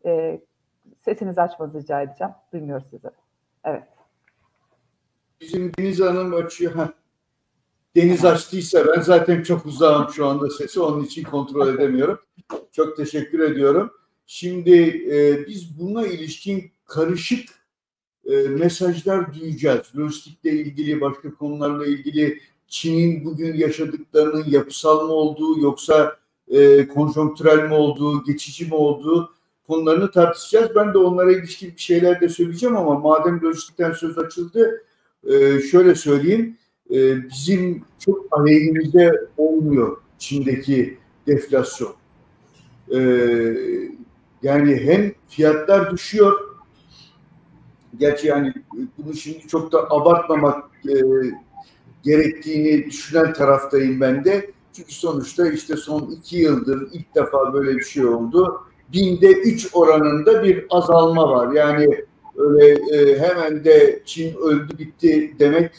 [0.05, 0.41] E,
[0.99, 2.33] Sesinizi açmanızı rica edeceğim.
[2.53, 3.07] Duymuyoruz sizi.
[3.63, 3.83] Evet.
[5.41, 6.89] Bizim Deniz Hanım açıyor.
[7.95, 12.19] Deniz açtıysa ben zaten çok uzağım şu anda sesi onun için kontrol edemiyorum.
[12.71, 13.91] Çok teşekkür ediyorum.
[14.27, 14.71] Şimdi
[15.11, 17.49] e, biz buna ilişkin karışık
[18.25, 19.87] e, mesajlar duyacağız.
[19.97, 27.73] Lojistikle ilgili, başka konularla ilgili Çin'in bugün yaşadıklarının yapısal mı olduğu yoksa e, konjonktürel mi
[27.73, 29.33] olduğu, geçici mi olduğu
[29.67, 30.71] konularını tartışacağız.
[30.75, 34.83] Ben de onlara ilişkin bir şeyler de söyleyeceğim ama madem lojistikten söz açıldı
[35.27, 36.57] e, şöyle söyleyeyim.
[36.95, 41.93] E, bizim çok aleyhimizde olmuyor Çin'deki deflasyon.
[42.91, 42.99] E,
[44.43, 46.39] yani hem fiyatlar düşüyor
[47.99, 48.53] gerçi yani
[48.97, 50.71] bunu şimdi çok da abartmamak
[52.03, 54.51] gerektiğini düşünen taraftayım ben de.
[54.73, 58.61] Çünkü sonuçta işte son iki yıldır ilk defa böyle bir şey oldu
[58.93, 61.53] binde üç oranında bir azalma var.
[61.53, 61.87] Yani
[62.37, 65.71] öyle e, hemen de Çin öldü bitti demek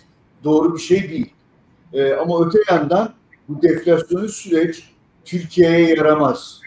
[0.47, 1.33] doğru bir şey değil.
[1.93, 3.15] E, ama öte yandan
[3.49, 4.91] bu deflasyonu süreç
[5.25, 6.61] Türkiye'ye yaramaz.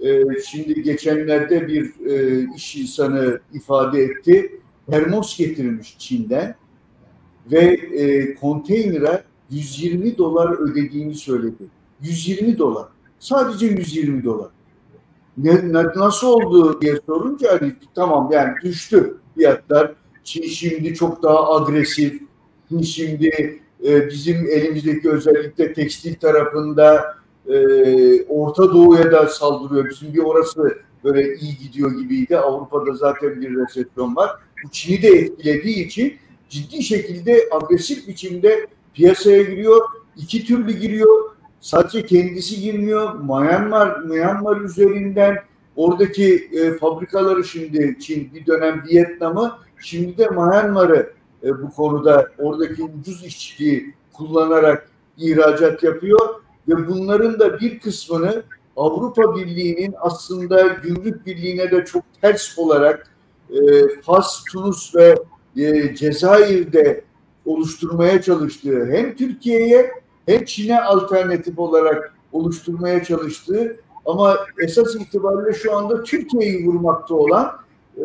[0.00, 4.60] E, şimdi geçenlerde bir e, iş insanı ifade etti.
[4.90, 6.54] Termos getirilmiş Çin'den
[7.52, 11.64] ve e, konteynere 120 dolar ödediğini söyledi.
[12.00, 12.88] 120 dolar.
[13.18, 14.48] Sadece 120 dolar
[15.38, 19.92] ne, nasıl oldu diye sorunca hani tamam yani düştü fiyatlar.
[20.24, 22.22] Çin şimdi çok daha agresif.
[22.84, 27.16] Şimdi e, bizim elimizdeki özellikle tekstil tarafında
[27.48, 29.90] e, Orta Doğu'ya da saldırıyor.
[29.90, 32.38] Bizim bir orası böyle iyi gidiyor gibiydi.
[32.38, 34.30] Avrupa'da zaten bir resesyon var.
[34.64, 36.14] Bu Çin'i de etkilediği için
[36.48, 39.80] ciddi şekilde agresif biçimde piyasaya giriyor.
[40.16, 43.14] İki türlü giriyor sadece kendisi girmiyor.
[43.14, 45.36] Myanmar, Myanmar üzerinden
[45.76, 52.82] oradaki e, fabrikaları şimdi Çin bir dönem Vietnam'ı şimdi de Myanmar'ı e, bu konuda oradaki
[52.82, 56.20] ucuz işçiliği kullanarak ihracat yapıyor
[56.68, 58.42] ve bunların da bir kısmını
[58.76, 63.10] Avrupa Birliği'nin aslında gümrük birliğine de çok ters olarak
[63.50, 63.56] e,
[64.02, 65.16] Fas, Tunus ve
[65.56, 67.04] e, Cezayir'de
[67.46, 69.90] oluşturmaya çalıştığı hem Türkiye'ye
[70.26, 77.52] hem Çin'e alternatif olarak oluşturmaya çalıştığı ama esas itibariyle şu anda Türkiye'yi vurmakta olan
[77.98, 78.04] e,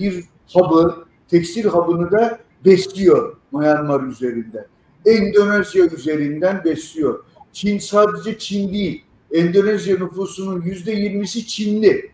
[0.00, 0.94] bir hub'ı,
[1.28, 4.66] tekstil hub'ını da besliyor Myanmar üzerinden.
[5.06, 7.24] Endonezya üzerinden besliyor.
[7.52, 9.04] Çin sadece Çin değil.
[9.32, 12.10] Endonezya nüfusunun yüzde yirmisi Çinli.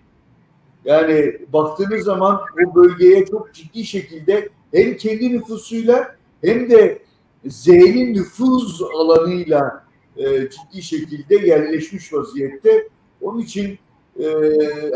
[0.85, 7.03] Yani baktığınız zaman o bölgeye çok ciddi şekilde hem kendi nüfusuyla hem de
[7.47, 9.85] Z'nin nüfuz alanıyla
[10.17, 12.89] e, ciddi şekilde yerleşmiş vaziyette.
[13.21, 13.79] Onun için
[14.21, 14.27] e,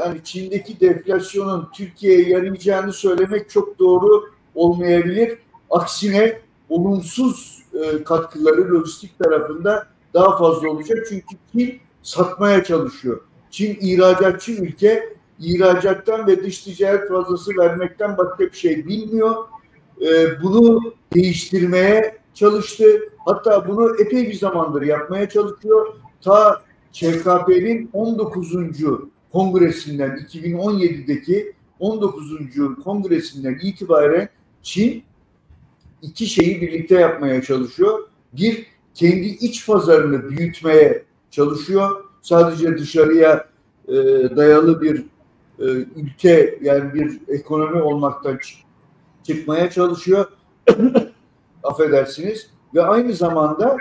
[0.00, 5.38] hani Çin'deki deflasyonun Türkiye'ye yarayacağını söylemek çok doğru olmayabilir.
[5.70, 10.98] Aksine olumsuz e, katkıları lojistik tarafında daha fazla olacak.
[11.08, 13.20] Çünkü Çin satmaya çalışıyor.
[13.50, 19.34] Çin ihracatçı ülke ihracattan ve dış ticaret fazlası vermekten başka bir şey bilmiyor.
[20.00, 22.84] E, bunu değiştirmeye çalıştı.
[23.24, 25.94] Hatta bunu epey bir zamandır yapmaya çalışıyor.
[26.22, 28.54] Ta ÇKP'nin 19.
[29.32, 32.32] kongresinden 2017'deki 19.
[32.84, 34.28] kongresinden itibaren
[34.62, 35.04] Çin
[36.02, 38.08] iki şeyi birlikte yapmaya çalışıyor.
[38.32, 42.04] Bir, kendi iç pazarını büyütmeye çalışıyor.
[42.22, 43.48] Sadece dışarıya
[43.88, 43.94] e,
[44.36, 44.98] dayalı bir
[45.58, 45.64] e,
[45.96, 48.58] ülke yani bir ekonomi olmaktan çık
[49.22, 50.26] çıkmaya çalışıyor.
[51.62, 52.50] Affedersiniz.
[52.74, 53.76] Ve aynı zamanda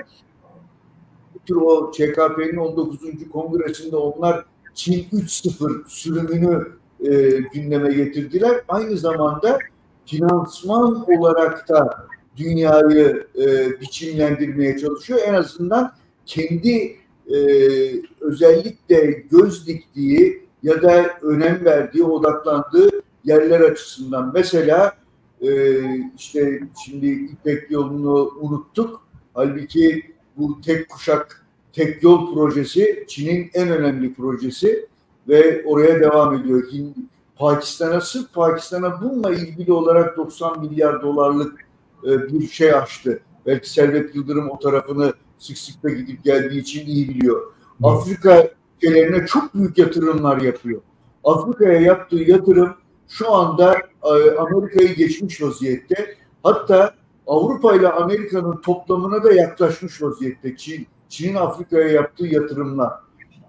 [1.55, 2.99] o ÇKP'nin 19.
[3.31, 6.67] kongresinde onlar Çin 3.0 sürümünü
[6.99, 7.11] e,
[7.53, 8.61] gündeme getirdiler.
[8.67, 9.59] Aynı zamanda
[10.07, 15.19] finansman olarak da dünyayı e, biçimlendirmeye çalışıyor.
[15.25, 15.93] En azından
[16.25, 17.37] kendi e,
[18.21, 22.89] özellikle göz diktiği ya da önem verdiği, odaklandığı
[23.23, 24.31] yerler açısından.
[24.33, 24.93] Mesela
[25.41, 25.81] e,
[26.17, 29.07] işte şimdi İpek yolunu unuttuk.
[29.33, 30.03] Halbuki
[30.37, 34.87] bu tek kuşak tek yol projesi Çin'in en önemli projesi
[35.27, 36.69] ve oraya devam ediyor.
[37.39, 41.67] Pakistan'a sırf Pakistan'a bununla ilgili olarak 90 milyar dolarlık
[42.03, 43.19] e, bir şey açtı.
[43.45, 47.53] Belki Servet Yıldırım o tarafını sık sık da gidip geldiği için iyi biliyor.
[47.83, 50.81] Afrika ülkelerine çok büyük yatırımlar yapıyor.
[51.23, 52.75] Afrika'ya yaptığı yatırım
[53.07, 56.15] şu anda e, Amerika'yı geçmiş vaziyette.
[56.43, 56.93] Hatta
[57.27, 60.87] Avrupa ile Amerika'nın toplamına da yaklaşmış vaziyette Çin.
[61.09, 62.93] Çin'in Afrika'ya yaptığı yatırımlar.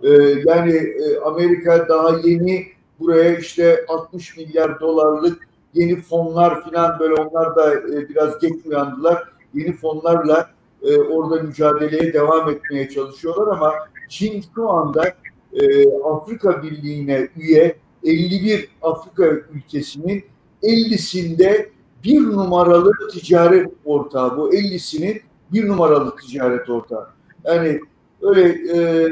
[0.02, 0.08] Ee,
[0.46, 2.66] yani e, Amerika daha yeni
[3.00, 9.28] buraya işte 60 milyar dolarlık yeni fonlar filan böyle onlar da e, biraz geç uyandılar.
[9.54, 10.50] Yeni fonlarla
[10.82, 13.74] e, orada mücadeleye devam etmeye çalışıyorlar ama
[14.08, 15.14] Çin şu anda
[15.52, 20.24] e, Afrika Birliği'ne üye 51 Afrika ülkesinin
[20.62, 21.68] 50'sinde
[22.04, 24.36] bir numaralı ticaret ortağı.
[24.36, 27.08] Bu 50'sinin bir numaralı ticaret ortağı.
[27.44, 27.80] Yani
[28.22, 29.08] öyle e,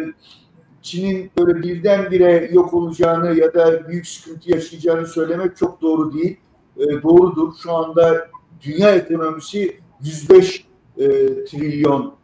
[0.86, 6.36] Çin'in böyle birdenbire yok olacağını ya da büyük sıkıntı yaşayacağını söylemek çok doğru değil.
[6.76, 7.52] E, doğrudur.
[7.62, 8.28] Şu anda
[8.62, 11.04] dünya ekonomisi 105 e,
[11.44, 12.14] trilyon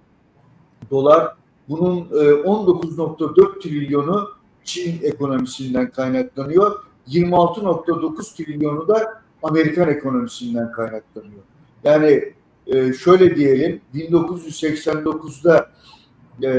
[0.91, 1.37] dolar.
[1.69, 4.29] Bunun e, 19.4 trilyonu
[4.65, 6.85] Çin ekonomisinden kaynaklanıyor.
[7.09, 11.43] 26.9 trilyonu da Amerikan ekonomisinden kaynaklanıyor.
[11.85, 12.33] Yani
[12.67, 15.71] e, şöyle diyelim 1989'da
[16.43, 16.53] e,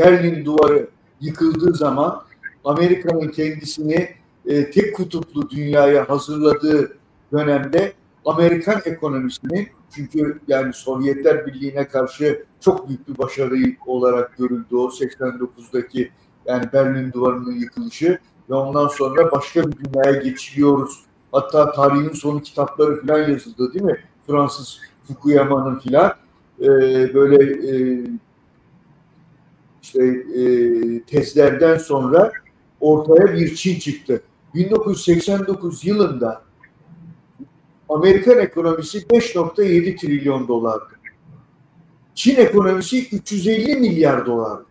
[0.00, 0.88] Berlin duvarı
[1.20, 2.22] yıkıldığı zaman
[2.64, 4.08] Amerika'nın kendisini
[4.46, 6.96] e, tek kutuplu dünyaya hazırladığı
[7.32, 7.92] dönemde
[8.24, 16.10] Amerikan ekonomisinin çünkü yani Sovyetler Birliği'ne karşı çok büyük bir başarı olarak görüldü o 89'daki
[16.46, 18.18] yani Berlin Duvarı'nın yıkılışı
[18.50, 21.00] ve ondan sonra başka bir dünyaya geçiliyoruz.
[21.32, 23.96] Hatta tarihin sonu kitapları falan yazıldı değil mi?
[24.26, 26.12] Fransız Fukuyama'nın filan
[26.60, 26.68] e,
[27.14, 28.04] böyle e,
[29.90, 30.04] işte
[30.40, 30.42] e,
[31.02, 32.32] tezlerden sonra
[32.80, 34.22] ortaya bir Çin çıktı.
[34.54, 36.42] 1989 yılında
[37.88, 40.94] Amerikan ekonomisi 5.7 trilyon dolardı.
[42.14, 44.66] Çin ekonomisi 350 milyar dolardı.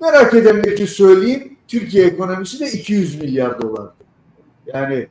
[0.00, 3.94] Merak edenler için söyleyeyim, Türkiye ekonomisi de 200 milyar dolardı.
[4.66, 5.08] Yani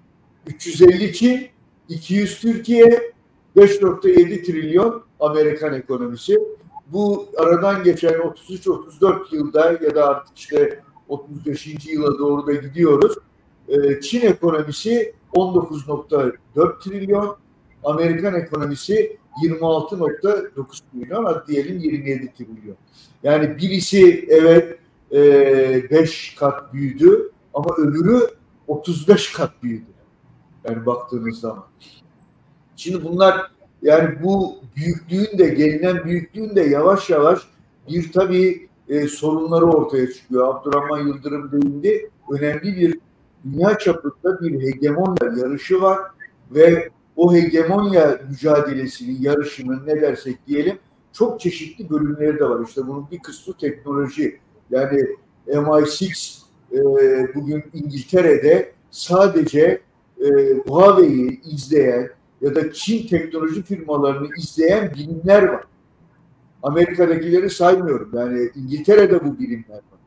[0.47, 1.47] 350 Çin,
[1.89, 3.13] 200 Türkiye,
[3.57, 6.39] 5.7 trilyon Amerikan ekonomisi.
[6.91, 11.67] Bu aradan geçen 33-34 yılda ya da artık işte 35.
[11.85, 13.15] yıla doğru da gidiyoruz.
[13.67, 17.37] Ee, Çin ekonomisi 19.4 trilyon,
[17.83, 22.77] Amerikan ekonomisi 26.9 trilyon, hadi diyelim 27 trilyon.
[23.23, 24.79] Yani birisi evet
[25.11, 28.19] 5 e, kat büyüdü ama öbürü
[28.67, 29.85] 35 kat büyüdü.
[30.69, 31.65] Yani baktığınız zaman.
[32.75, 33.51] Şimdi bunlar
[33.81, 37.39] yani bu büyüklüğün de gelinen büyüklüğün de yavaş yavaş
[37.89, 40.55] bir tabii e, sorunları ortaya çıkıyor.
[40.55, 42.09] Abdurrahman Yıldırım değindi.
[42.31, 42.99] Önemli bir
[43.45, 45.99] dünya çapında bir hegemonya yarışı var
[46.51, 50.77] ve o hegemonya mücadelesinin, yarışının ne dersek diyelim
[51.13, 52.65] çok çeşitli bölümleri de var.
[52.67, 54.39] İşte bunun bir kısmı teknoloji.
[54.71, 55.07] Yani
[55.47, 56.77] MI6 e,
[57.35, 59.81] bugün İngiltere'de sadece
[60.21, 60.27] e,
[60.67, 62.09] Huawei'yi izleyen
[62.41, 65.63] ya da Çin teknoloji firmalarını izleyen bilimler var.
[66.63, 68.11] Amerika'dakileri saymıyorum.
[68.13, 69.99] Yani İngiltere'de bu bilimler var.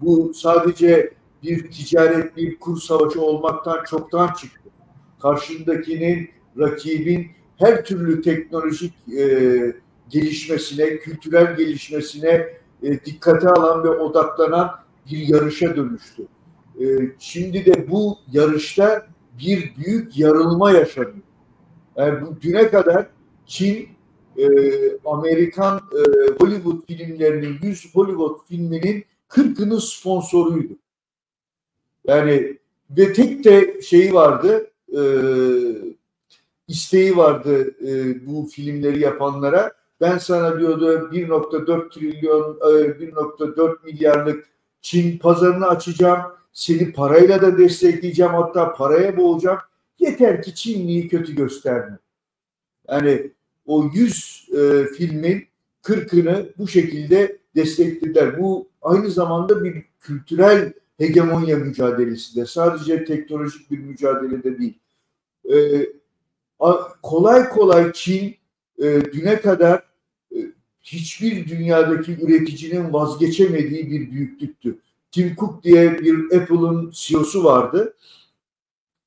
[0.00, 4.70] Bu sadece bir ticaret, bir kur savaşı olmaktan çoktan çıktı.
[5.22, 9.74] Karşındakinin, rakibin her türlü teknolojik e,
[10.08, 12.48] gelişmesine, kültürel gelişmesine
[12.82, 14.70] e, dikkate alan ve odaklanan
[15.10, 16.22] bir yarışa dönüştü.
[16.80, 16.84] E,
[17.18, 19.06] şimdi de bu yarışta
[19.38, 21.22] bir büyük yarılma yaşanıyor.
[21.96, 23.06] Yani bu düne kadar
[23.46, 23.88] Çin
[24.38, 24.46] e,
[25.04, 26.00] Amerikan e,
[26.40, 30.72] Hollywood filmlerinin 100 Hollywood filminin 40'ının sponsoruydu.
[32.06, 32.58] Yani
[32.90, 35.02] ve tek de şeyi vardı e,
[36.68, 39.72] isteği vardı e, bu filmleri yapanlara.
[40.00, 44.46] Ben sana diyordu 1.4 trilyon, e, 1.4 milyarlık
[44.82, 46.20] Çin pazarını açacağım.
[46.52, 49.58] Seni parayla da destekleyeceğim hatta paraya boğacağım.
[50.02, 51.98] Yeter ki Çinliyi kötü gösterme.
[52.88, 53.30] Yani
[53.66, 55.46] o 100 e, filmin
[55.82, 58.40] 40'ını bu şekilde desteklediler.
[58.40, 64.78] Bu aynı zamanda bir kültürel hegemonya mücadelesi de sadece teknolojik bir mücadelede değil.
[65.52, 65.86] E,
[67.02, 68.36] kolay kolay Çin
[68.78, 69.82] e, düne kadar
[70.36, 70.38] e,
[70.82, 74.78] hiçbir dünyadaki üreticinin vazgeçemediği bir büyüklüktü.
[75.12, 77.94] Tim Cook diye bir Apple'ın CEO'su vardı.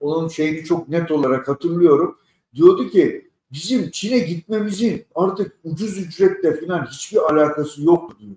[0.06, 2.18] Onun şeyini çok net olarak hatırlıyorum.
[2.56, 8.36] Diyordu ki bizim Çin'e gitmemizin artık ucuz ücretle falan hiçbir alakası yok diyor.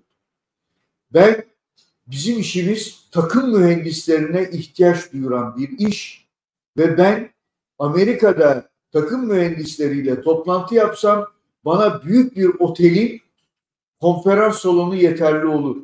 [1.13, 1.43] Ben
[2.07, 6.27] bizim işimiz takım mühendislerine ihtiyaç duyuran bir iş
[6.77, 7.29] ve ben
[7.79, 11.25] Amerika'da takım mühendisleriyle toplantı yapsam
[11.65, 13.21] bana büyük bir otelin
[13.99, 15.77] konferans salonu yeterli olur.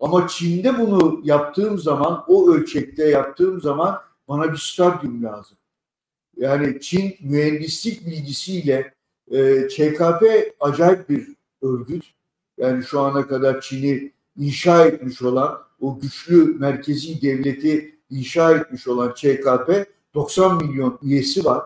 [0.00, 5.56] Ama Çin'de bunu yaptığım zaman, o ölçekte yaptığım zaman bana bir stadyum lazım.
[6.36, 8.94] Yani Çin mühendislik bilgisiyle
[9.30, 10.22] e, ÇKP
[10.60, 11.28] acayip bir
[11.62, 12.04] örgüt.
[12.58, 19.14] Yani şu ana kadar Çin'i inşa etmiş olan, o güçlü merkezi devleti inşa etmiş olan
[19.14, 21.62] ÇKP 90 milyon üyesi var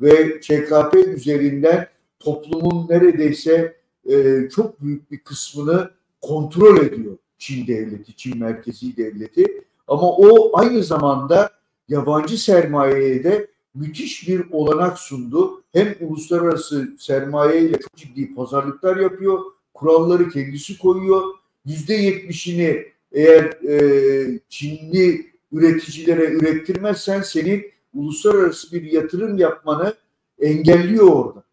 [0.00, 1.88] ve ÇKP üzerinden
[2.18, 3.76] toplumun neredeyse
[4.10, 5.90] e, çok büyük bir kısmını
[6.20, 9.64] kontrol ediyor Çin devleti, Çin merkezi devleti.
[9.88, 11.50] Ama o aynı zamanda
[11.90, 15.62] yabancı sermayeye de müthiş bir olanak sundu.
[15.72, 19.40] Hem uluslararası sermaye ile çok ciddi pazarlıklar yapıyor,
[19.74, 21.22] kuralları kendisi koyuyor.
[21.64, 29.94] Yüzde yetmişini eğer e, Çinli üreticilere ürettirmezsen senin uluslararası bir yatırım yapmanı
[30.40, 31.44] engelliyor orada.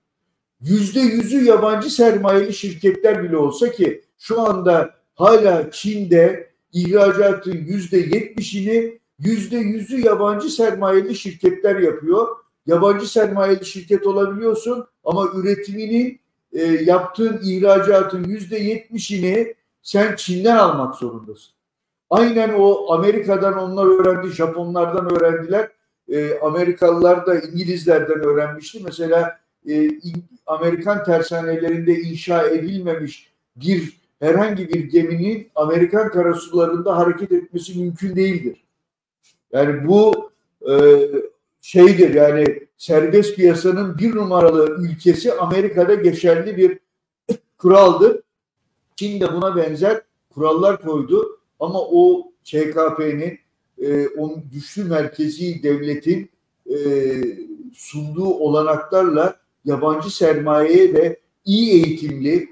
[0.62, 9.00] Yüzde yüzü yabancı sermayeli şirketler bile olsa ki şu anda hala Çin'de ihracatın yüzde yetmişini
[9.20, 12.28] yüzde yüzü yabancı sermayeli şirketler yapıyor.
[12.66, 16.20] Yabancı sermayeli şirket olabiliyorsun ama üretimini
[16.54, 21.52] e, yaptığın ihracatın yüzde yetmişini sen Çin'den almak zorundasın.
[22.10, 25.72] Aynen o Amerika'dan onlar öğrendi, Japonlardan öğrendiler.
[26.10, 28.80] E, Amerikalılar da İngilizlerden öğrenmişti.
[28.84, 29.40] Mesela
[29.70, 29.90] e,
[30.46, 38.64] Amerikan tersanelerinde inşa edilmemiş bir herhangi bir geminin Amerikan karasularında hareket etmesi mümkün değildir.
[39.54, 40.32] Yani bu
[40.70, 40.74] e,
[41.62, 46.80] şeydir yani serbest piyasanın bir numaralı ülkesi Amerika'da geçerli bir
[47.58, 48.22] kuraldır.
[48.96, 53.40] Çin de buna benzer kurallar koydu ama o ÇKP'nin
[53.82, 56.30] e, o güçlü merkezi devletin
[56.70, 56.78] e,
[57.74, 62.50] sunduğu olanaklarla yabancı sermayeye de iyi eğitimli,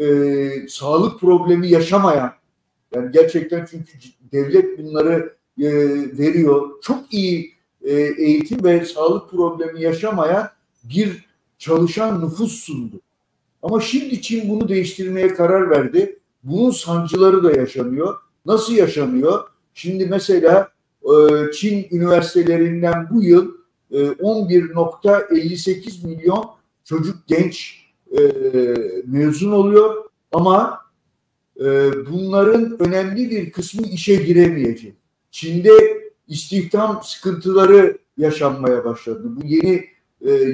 [0.00, 2.32] e, sağlık problemi yaşamayan,
[2.94, 3.92] yani gerçekten çünkü
[4.32, 5.68] devlet bunları e,
[6.18, 6.70] veriyor.
[6.82, 7.52] Çok iyi
[7.82, 10.48] e, eğitim ve sağlık problemi yaşamayan
[10.84, 11.24] bir
[11.58, 13.00] çalışan nüfus sundu.
[13.62, 16.18] Ama şimdi Çin bunu değiştirmeye karar verdi.
[16.44, 18.16] Bunun sancıları da yaşanıyor.
[18.46, 19.44] Nasıl yaşanıyor?
[19.74, 20.68] Şimdi mesela
[21.04, 21.10] e,
[21.52, 23.52] Çin üniversitelerinden bu yıl
[23.92, 26.44] 11.58 e, milyon
[26.84, 27.84] çocuk genç
[28.18, 28.20] e,
[29.06, 30.82] mezun oluyor ama
[32.10, 34.94] bunların önemli bir kısmı işe giremeyecek.
[35.32, 39.22] Çin'de istihdam sıkıntıları yaşanmaya başladı.
[39.24, 39.84] Bu yeni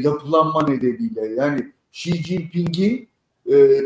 [0.03, 3.09] yapılanma nedeniyle yani Xi Jinping'in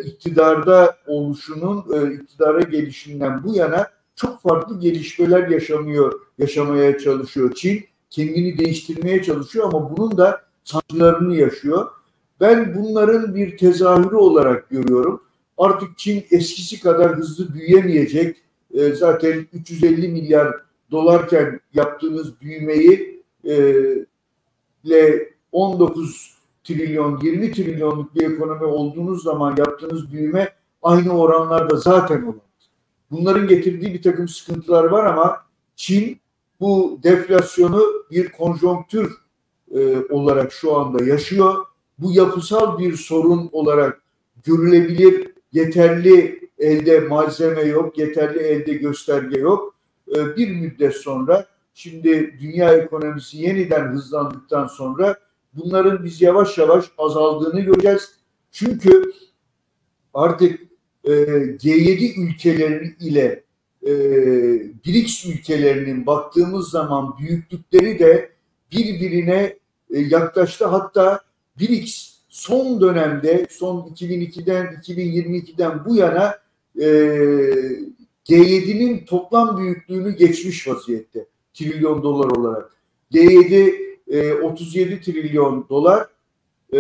[0.04, 3.86] iktidarda oluşunun, iktidara gelişinden bu yana
[4.16, 7.84] çok farklı gelişmeler yaşamıyor, yaşamaya çalışıyor Çin.
[8.10, 11.88] Kendini değiştirmeye çalışıyor ama bunun da sancılarını yaşıyor.
[12.40, 15.22] Ben bunların bir tezahürü olarak görüyorum.
[15.58, 18.36] Artık Çin eskisi kadar hızlı büyüyemeyecek.
[18.74, 20.56] E, zaten 350 milyar
[20.92, 23.74] dolarken yaptığınız büyümeyi e,
[24.84, 32.42] ile 19 trilyon, 20 trilyonluk bir ekonomi olduğunuz zaman yaptığınız büyüme aynı oranlarda zaten olamaz.
[33.10, 35.42] Bunların getirdiği bir takım sıkıntılar var ama
[35.76, 36.20] Çin
[36.60, 39.12] bu deflasyonu bir konjonktür
[39.74, 41.64] e, olarak şu anda yaşıyor.
[41.98, 44.02] Bu yapısal bir sorun olarak
[44.44, 45.32] görülebilir.
[45.52, 49.74] Yeterli elde malzeme yok, yeterli elde gösterge yok.
[50.16, 55.16] E, bir müddet sonra şimdi dünya ekonomisi yeniden hızlandıktan sonra
[55.54, 58.10] bunların biz yavaş yavaş azaldığını göreceğiz.
[58.52, 59.12] Çünkü
[60.14, 60.60] artık
[61.04, 63.44] e, G7 ülkeleri ile
[63.86, 63.92] e,
[64.86, 68.32] BRICS ülkelerinin baktığımız zaman büyüklükleri de
[68.72, 69.56] birbirine
[69.90, 70.66] e, yaklaştı.
[70.66, 71.20] Hatta
[71.60, 76.42] BRICS son dönemde son 2002'den 2022'den bu yana
[78.28, 82.76] G7'nin toplam büyüklüğünü geçmiş vaziyette trilyon dolar olarak.
[83.12, 83.74] G7
[84.08, 86.06] e, 37 trilyon dolar
[86.72, 86.78] e,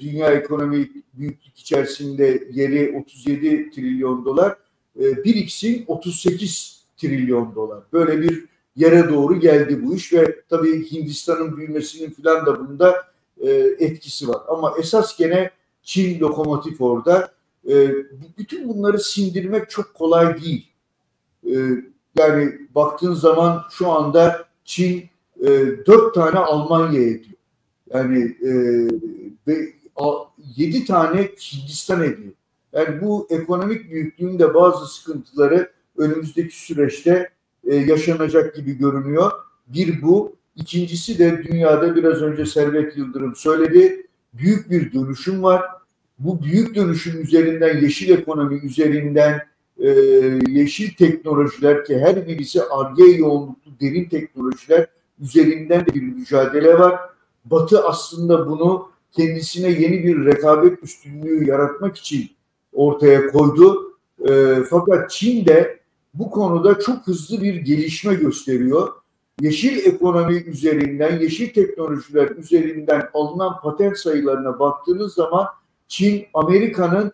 [0.00, 4.56] dünya ekonomik büyüklük içerisinde yeri 37 trilyon dolar.
[5.00, 7.82] E, BRICS'in 38 trilyon dolar.
[7.92, 8.44] Böyle bir
[8.76, 13.06] yere doğru geldi bu iş ve tabii Hindistan'ın büyümesinin filan da bunda
[13.40, 14.42] e, etkisi var.
[14.48, 15.50] Ama esas gene
[15.82, 17.32] Çin lokomotif orada.
[17.68, 17.90] E,
[18.38, 20.71] bütün bunları sindirmek çok kolay değil.
[21.52, 21.56] E,
[22.18, 25.04] yani baktığın zaman şu anda Çin
[25.40, 25.48] e,
[25.86, 27.36] dört tane Almanya ediyor.
[27.94, 28.52] Yani e,
[29.46, 30.12] ve a,
[30.56, 32.32] yedi tane Hindistan ediyor.
[32.72, 37.30] Yani bu ekonomik büyüklüğünde bazı sıkıntıları önümüzdeki süreçte
[37.64, 39.32] e, yaşanacak gibi görünüyor.
[39.66, 40.36] Bir bu.
[40.56, 44.06] İkincisi de dünyada biraz önce Servet Yıldırım söyledi.
[44.34, 45.62] Büyük bir dönüşüm var.
[46.18, 49.40] Bu büyük dönüşüm üzerinden yeşil ekonomi üzerinden
[49.82, 49.88] e,
[50.48, 54.86] yeşil teknolojiler ki her birisi arge yoğunluklu derin teknolojiler
[55.20, 57.00] üzerinden de bir mücadele var.
[57.44, 62.30] Batı aslında bunu kendisine yeni bir rekabet üstünlüğü yaratmak için
[62.72, 63.96] ortaya koydu.
[64.28, 65.80] E, fakat Çin de
[66.14, 68.88] bu konuda çok hızlı bir gelişme gösteriyor.
[69.40, 75.46] Yeşil ekonomi üzerinden, yeşil teknolojiler üzerinden alınan patent sayılarına baktığınız zaman
[75.88, 77.12] Çin Amerika'nın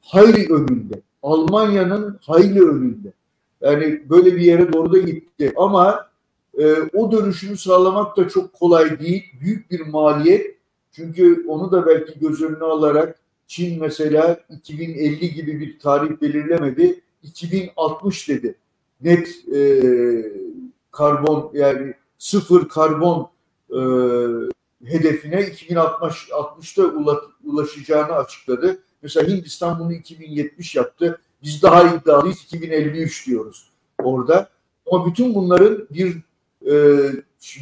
[0.00, 1.02] hayli önünde.
[1.22, 3.12] Almanya'nın hayli önünde.
[3.60, 5.52] Yani böyle bir yere doğru da gitti.
[5.56, 6.10] Ama
[6.58, 9.24] e, o dönüşümü sağlamak da çok kolay değil.
[9.40, 10.56] Büyük bir maliyet.
[10.92, 17.00] Çünkü onu da belki göz önüne alarak Çin mesela 2050 gibi bir tarih belirlemedi.
[17.22, 18.54] 2060 dedi.
[19.00, 19.82] Net e,
[20.90, 23.30] karbon yani sıfır karbon
[23.70, 23.80] e,
[24.84, 26.82] hedefine 2060 60'ta
[27.44, 28.78] ulaşacağını açıkladı.
[29.02, 31.20] Mesela Hindistan bunu 2070 yaptı.
[31.42, 33.70] Biz daha iddialıyız 2053 diyoruz
[34.02, 34.48] orada.
[34.90, 36.16] Ama bütün bunların bir
[36.70, 36.98] e,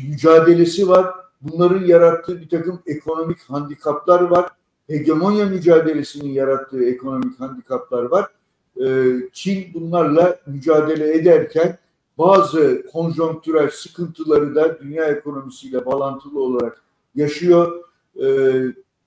[0.09, 1.07] mücadelesi var.
[1.41, 4.49] Bunların yarattığı bir takım ekonomik handikaplar var.
[4.89, 8.27] Hegemonya mücadelesinin yarattığı ekonomik handikaplar var.
[8.83, 11.79] E, Çin bunlarla mücadele ederken
[12.19, 16.83] bazı konjonktürel sıkıntıları da dünya ekonomisiyle bağlantılı olarak
[17.15, 17.85] yaşıyor.
[18.17, 18.27] E,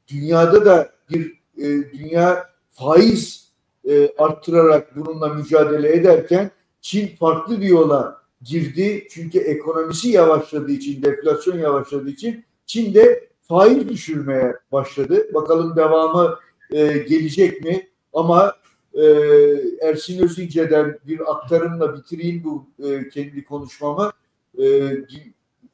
[0.08, 3.52] dünyada da bir e, dünya faiz
[3.90, 6.52] e, arttırarak bununla mücadele ederken
[6.82, 9.08] Çin farklı bir yola girdi.
[9.12, 15.34] Çünkü ekonomisi yavaşladığı için, deflasyon yavaşladığı için Çin de faiz düşürmeye başladı.
[15.34, 16.40] Bakalım devamı
[16.72, 17.90] e, gelecek mi?
[18.14, 18.56] Ama
[18.94, 19.04] e,
[19.82, 24.12] Ersin Özünce'den bir aktarımla bitireyim bu e, kendi konuşmamı.
[24.60, 24.92] E,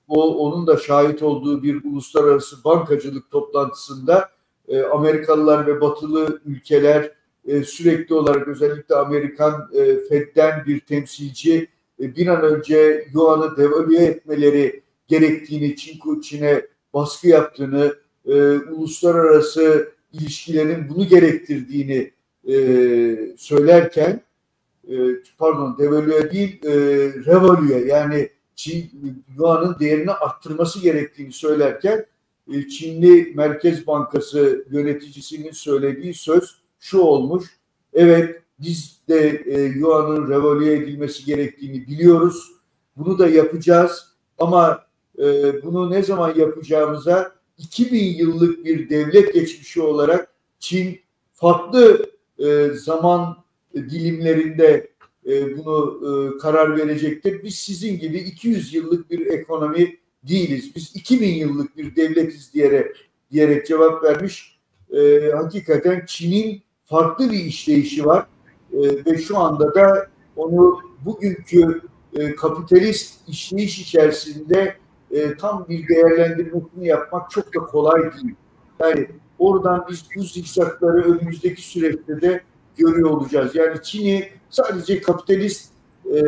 [0.08, 4.30] o onun da şahit olduğu bir uluslararası bankacılık toplantısında
[4.70, 7.12] e, Amerikalılar ve Batılı ülkeler
[7.48, 11.68] e, sürekli olarak özellikle Amerikan e, Fed'den bir temsilci
[12.00, 17.96] e, bir an önce Yuan'ı devalüe etmeleri gerektiğini, Çin Çin'e baskı yaptığını,
[18.26, 22.12] e, uluslararası ilişkilerin bunu gerektirdiğini
[22.50, 22.56] e,
[23.38, 24.22] söylerken
[24.88, 24.96] e,
[25.38, 26.74] pardon devalüe değil e,
[27.26, 28.92] revalüe yani Çin
[29.38, 32.06] Yuan'ın değerini arttırması gerektiğini söylerken
[32.70, 37.46] Çinli Merkez Bankası yöneticisinin söylediği söz şu olmuş.
[37.94, 42.52] Evet biz de e, Yuan'ın revalüe edilmesi gerektiğini biliyoruz.
[42.98, 44.86] Bunu da yapacağız ama
[45.20, 45.24] e,
[45.64, 51.00] bunu ne zaman yapacağımıza 2000 yıllık bir devlet geçmişi olarak Çin
[51.34, 53.38] farklı e, zaman
[53.76, 54.92] dilimlerinde
[55.28, 57.44] e, bunu e, karar verecektir.
[57.44, 60.76] Biz sizin gibi 200 yıllık bir ekonomi değiliz.
[60.76, 62.96] Biz 2000 yıllık bir devletiz diyerek,
[63.32, 64.60] diyerek cevap vermiş.
[64.94, 68.28] E, hakikaten Çin'in farklı bir işleyişi var
[68.74, 71.82] e, ve şu anda da onu bugünkü
[72.14, 74.76] e, kapitalist işleyiş içerisinde
[75.12, 78.36] e, tam bir değerlendirmesini yapmak çok da kolay değil.
[78.80, 79.08] Yani
[79.40, 82.42] oradan biz bu zikzakları önümüzdeki süreçte de
[82.78, 83.56] görüyor olacağız.
[83.56, 85.72] Yani Çin'i sadece kapitalist
[86.06, 86.20] e,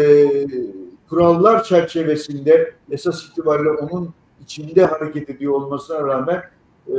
[1.12, 6.44] kurallar çerçevesinde esas itibariyle onun içinde hareket ediyor olmasına rağmen
[6.88, 6.96] e,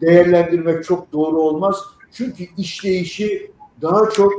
[0.00, 1.76] değerlendirmek çok doğru olmaz.
[2.12, 3.50] Çünkü işleyişi
[3.82, 4.32] daha çok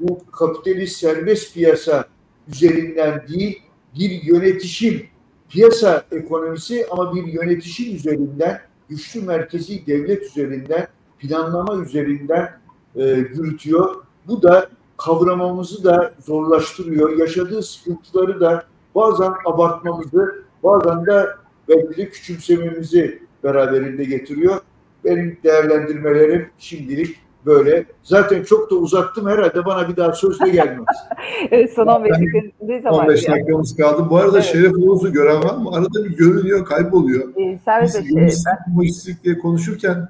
[0.00, 2.04] bu kapitalist serbest piyasa
[2.48, 3.62] üzerinden değil
[3.98, 5.06] bir yönetişim
[5.48, 10.86] piyasa ekonomisi ama bir yönetişim üzerinden güçlü merkezi devlet üzerinden
[11.18, 12.52] planlama üzerinden
[12.96, 13.94] e, yürütüyor.
[14.26, 17.18] Bu da kavramamızı da zorlaştırıyor.
[17.18, 18.64] Yaşadığı sıkıntıları da
[18.94, 21.26] bazen abartmamızı, bazen de
[21.68, 24.56] belki de küçümsememizi beraberinde getiriyor.
[25.04, 27.16] Benim değerlendirmelerim şimdilik
[27.46, 27.84] böyle.
[28.02, 30.86] Zaten çok da uzattım herhalde bana bir daha söz de gelmez.
[31.50, 34.10] evet son 15 dakikamız 15 dakikamız kaldı.
[34.10, 34.52] Bu arada evet.
[34.52, 35.70] Şeref Oğuz'u gören var mı?
[35.72, 37.28] Arada bir görünüyor, kayboluyor.
[37.36, 39.24] Ee, Servet Biz lojistik, ben...
[39.24, 40.08] diye konuşurken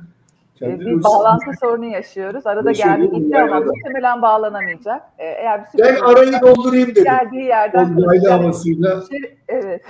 [0.58, 2.46] kendi bir bağlantı sorunu yaşıyoruz.
[2.46, 5.02] Arada geldi gitti ama muhtemelen bağlanamayacak.
[5.18, 7.04] Ee, eğer bir ben arayı doldurayım dedim.
[7.04, 7.96] Geldiği yerden.
[7.96, 9.02] Yaylı havasıyla.
[9.48, 9.82] Evet.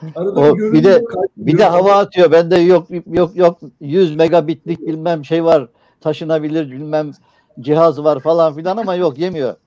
[0.16, 1.02] o, bir de
[1.36, 2.32] bir de hava atıyor.
[2.32, 5.68] Bende yok yok yok 100 megabitlik bilmem şey var.
[6.00, 7.10] Taşınabilir bilmem
[7.60, 9.54] cihaz var falan filan ama yok yemiyor.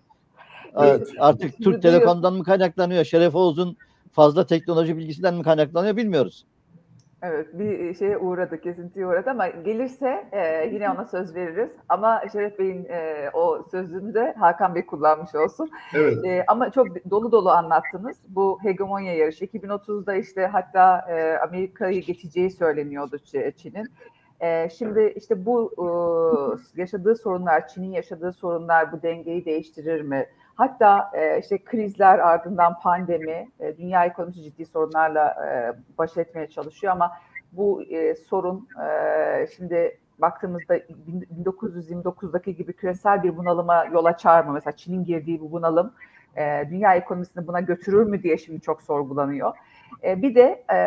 [0.78, 1.08] Evet.
[1.20, 3.04] Artık Türk Telekom'dan mı kaynaklanıyor?
[3.06, 3.78] Şeref Oğuz'un
[4.12, 6.46] fazla teknoloji bilgisinden mi kaynaklanıyor bilmiyoruz.
[7.26, 11.70] Evet bir şeye uğradı, kesintiye uğradı ama gelirse e, yine ona söz veririz.
[11.90, 15.70] Ama Şeref Bey'in e, o sözünü de Hakan Bey kullanmış olsun.
[15.96, 16.26] Evet.
[16.26, 18.18] E, ama çok dolu dolu anlattınız.
[18.28, 23.18] Bu hegemonya yarışı 2030'da işte hatta e, Amerika'yı geçeceği söyleniyordu
[23.58, 23.88] Çin'in.
[24.40, 30.26] E, şimdi işte bu e, yaşadığı sorunlar, Çin'in yaşadığı sorunlar bu dengeyi değiştirir mi?
[30.56, 36.94] Hatta e, işte krizler ardından pandemi, e, dünya ekonomisi ciddi sorunlarla e, baş etmeye çalışıyor
[36.94, 37.12] ama
[37.52, 44.54] bu e, sorun e, şimdi baktığımızda 1929'daki gibi küresel bir bunalıma yol açar mı?
[44.54, 45.94] Mesela Çin'in girdiği bu bunalım
[46.36, 49.54] e, dünya ekonomisini buna götürür mü diye şimdi çok sorgulanıyor.
[50.04, 50.78] E, bir de e,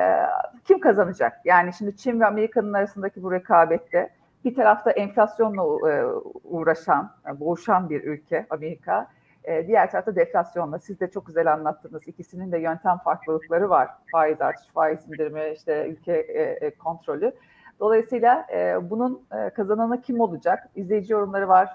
[0.65, 1.41] kim kazanacak?
[1.45, 4.11] Yani şimdi Çin ve Amerika'nın arasındaki bu rekabette
[4.45, 6.05] bir tarafta enflasyonla e,
[6.45, 9.09] uğraşan, boğuşan bir ülke Amerika.
[9.47, 10.79] E, diğer tarafta deflasyonla.
[10.79, 12.09] Siz de çok güzel anlattınız.
[12.09, 13.89] İkisinin de yöntem farklılıkları var.
[14.13, 17.33] Faiz artış, faiz indirimi, işte ülke e, e, kontrolü.
[17.81, 18.47] Dolayısıyla
[18.83, 20.69] bunun e, kazananı kim olacak?
[20.75, 21.69] İzleyici yorumları var.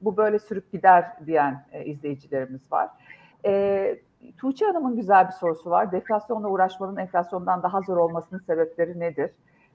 [0.00, 2.90] Bu böyle sürüp gider diyen izleyicilerimiz var.
[4.38, 5.92] Tuğçe Hanım'ın güzel bir sorusu var.
[5.92, 9.30] Deflasyonla uğraşmanın enflasyondan daha zor olmasının sebepleri nedir?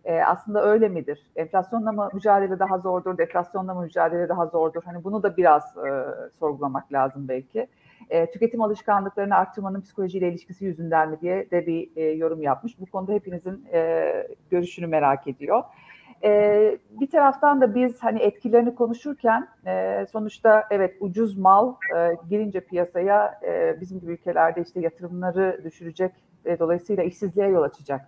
[0.05, 1.25] E, aslında öyle midir?
[1.35, 4.81] Enflasyonla mı mücadele daha zordur, deflasyonla mı mücadele daha zordur?
[4.85, 5.89] Hani bunu da biraz e,
[6.39, 7.67] sorgulamak lazım belki.
[8.09, 12.79] E, tüketim alışkanlıklarını arttırmanın psikolojiyle ilişkisi yüzünden mi diye de bir e, yorum yapmış.
[12.79, 14.11] Bu konuda hepinizin e,
[14.49, 15.63] görüşünü merak ediyor.
[16.23, 22.59] E, bir taraftan da biz hani etkilerini konuşurken e, sonuçta evet ucuz mal e, girince
[22.59, 26.11] piyasaya e, bizim gibi ülkelerde işte yatırımları düşürecek
[26.45, 28.01] e, dolayısıyla işsizliğe yol açacak.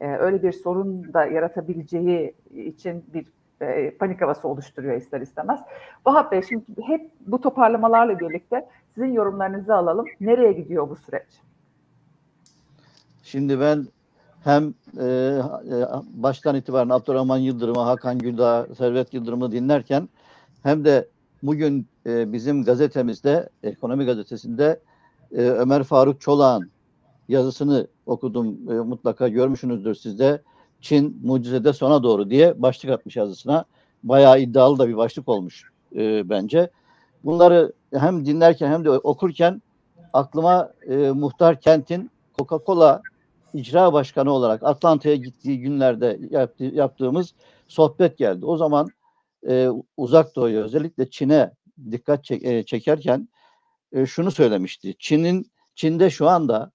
[0.00, 3.26] E, öyle bir sorun da yaratabileceği için bir
[3.60, 5.60] e, panik havası oluşturuyor ister istemez.
[6.06, 10.06] Vahap Bey şimdi hep bu toparlamalarla birlikte sizin yorumlarınızı alalım.
[10.20, 11.26] Nereye gidiyor bu süreç?
[13.22, 13.86] Şimdi ben
[14.44, 15.38] hem e,
[16.14, 20.08] baştan itibaren Abdurrahman Yıldırım'ı, Hakan Güldağ, Servet Yıldırım'ı dinlerken
[20.62, 21.08] hem de
[21.42, 24.80] bugün e, bizim gazetemizde, Ekonomi Gazetesi'nde
[25.32, 26.70] e, Ömer Faruk Çolak'ın
[27.28, 28.70] yazısını okudum.
[28.70, 30.42] E, mutlaka görmüşsünüzdür sizde.
[30.80, 33.64] Çin mucizede sona doğru diye başlık atmış yazısına.
[34.02, 36.70] Bayağı iddialı da bir başlık olmuş e, bence.
[37.24, 39.62] Bunları hem dinlerken hem de okurken
[40.12, 43.00] aklıma e, Muhtar Kent'in Coca-Cola
[43.54, 47.34] icra başkanı olarak Atlanta'ya gittiği günlerde yaptı, yaptığımız
[47.68, 48.46] sohbet geldi.
[48.46, 48.88] O zaman
[49.48, 51.52] e, uzak doğuya özellikle Çin'e
[51.90, 53.28] dikkat çek, e, çekerken
[53.92, 54.94] e, şunu söylemişti.
[54.98, 56.72] Çin'in Çin'de şu anda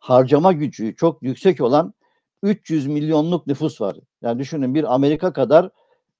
[0.00, 1.94] harcama gücü çok yüksek olan
[2.42, 3.96] 300 milyonluk nüfus var.
[4.22, 5.70] Yani düşünün bir Amerika kadar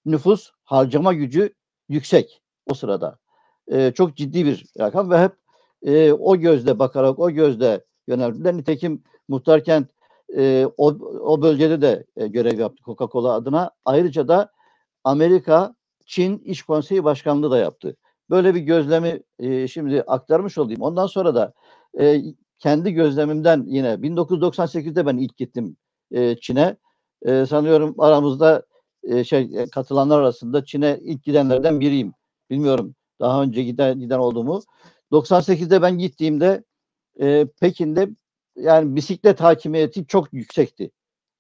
[0.07, 1.55] nüfus harcama gücü
[1.89, 3.19] yüksek o sırada.
[3.69, 5.33] E, çok ciddi bir rakam ve hep
[5.83, 8.57] e, o gözle bakarak o gözle yöneldiler.
[8.57, 9.91] Nitekim Muhtar Kent
[10.37, 10.87] e, o,
[11.21, 13.71] o bölgede de e, görev yaptı Coca-Cola adına.
[13.85, 14.53] Ayrıca da
[15.05, 15.75] Amerika
[16.07, 17.97] Çin İş Konseyi Başkanlığı da yaptı.
[18.31, 20.81] Böyle bir gözlemi e, şimdi aktarmış olayım.
[20.81, 21.53] Ondan sonra da
[22.01, 22.23] e,
[22.61, 25.77] kendi gözlemimden yine 1998'de ben ilk gittim
[26.11, 26.77] e, Çin'e.
[27.23, 28.63] E, sanıyorum aramızda
[29.03, 32.13] e, şey katılanlar arasında Çin'e ilk gidenlerden biriyim.
[32.51, 34.63] Bilmiyorum daha önce giden, giden olduğumu.
[35.13, 36.65] 98'de ben gittiğimde
[37.21, 38.09] e, Pekin'de
[38.57, 40.91] yani bisiklet hakimiyeti çok yüksekti.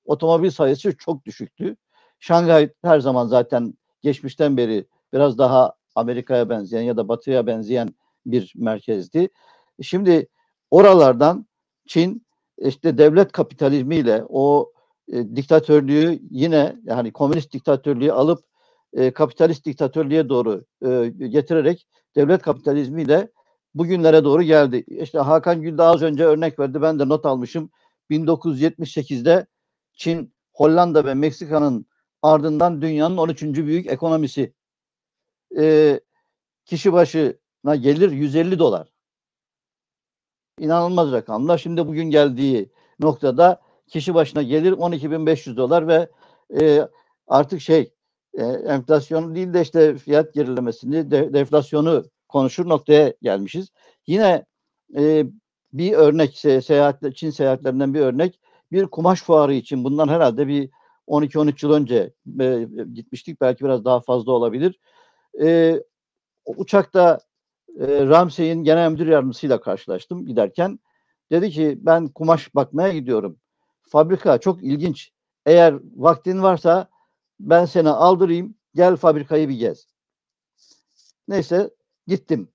[0.05, 1.77] otomobil sayısı çok düşüktü.
[2.21, 7.89] Şanghay her zaman zaten geçmişten beri biraz daha Amerika'ya benzeyen ya da Batı'ya benzeyen
[8.27, 9.29] bir merkezdi.
[9.83, 10.27] Şimdi
[10.71, 11.47] oralardan
[11.87, 12.27] Çin
[12.59, 14.73] işte devlet kapitalizmiyle o
[15.12, 18.45] e, diktatörlüğü yine yani komünist diktatörlüğü alıp
[18.93, 23.29] e, kapitalist diktatörlüğe doğru e, getirerek devlet kapitalizmiyle
[23.75, 24.85] bugünlere doğru geldi.
[24.87, 26.83] İşte Hakan Gül az önce örnek verdi.
[26.83, 27.71] Ben de not almışım.
[28.11, 29.47] 1978'de
[29.93, 31.87] Çin, Hollanda ve Meksika'nın
[32.23, 33.43] ardından dünyanın 13.
[33.43, 34.55] büyük ekonomisi.
[35.59, 36.01] E,
[36.64, 38.89] kişi başına gelir 150 dolar.
[40.61, 41.59] İnanılmaz rakamlar.
[41.59, 46.09] Şimdi bugün geldiği noktada kişi başına gelir 12.500 dolar ve
[46.61, 46.89] e,
[47.29, 47.93] artık şey
[48.35, 53.69] e, enflasyonu değil de işte fiyat gerilemesini, de, deflasyonu konuşur noktaya gelmişiz.
[54.07, 54.45] Yine
[54.97, 55.25] e,
[55.73, 58.41] bir örnek se seyahat Çin seyahatlerinden bir örnek
[58.73, 60.71] bir kumaş fuarı için bundan herhalde bir
[61.09, 64.81] 12-13 yıl önce e, gitmiştik belki biraz daha fazla olabilir.
[65.43, 65.77] E,
[66.47, 67.21] uçakta
[67.81, 70.79] e, Ramsey'in genel müdür yardımcısıyla karşılaştım giderken.
[71.31, 73.37] Dedi ki ben kumaş bakmaya gidiyorum.
[73.83, 75.12] Fabrika çok ilginç.
[75.47, 76.89] Eğer vaktin varsa
[77.41, 79.87] ben seni aldırayım gel fabrikayı bir gez.
[81.29, 81.71] Neyse
[82.07, 82.49] gittim.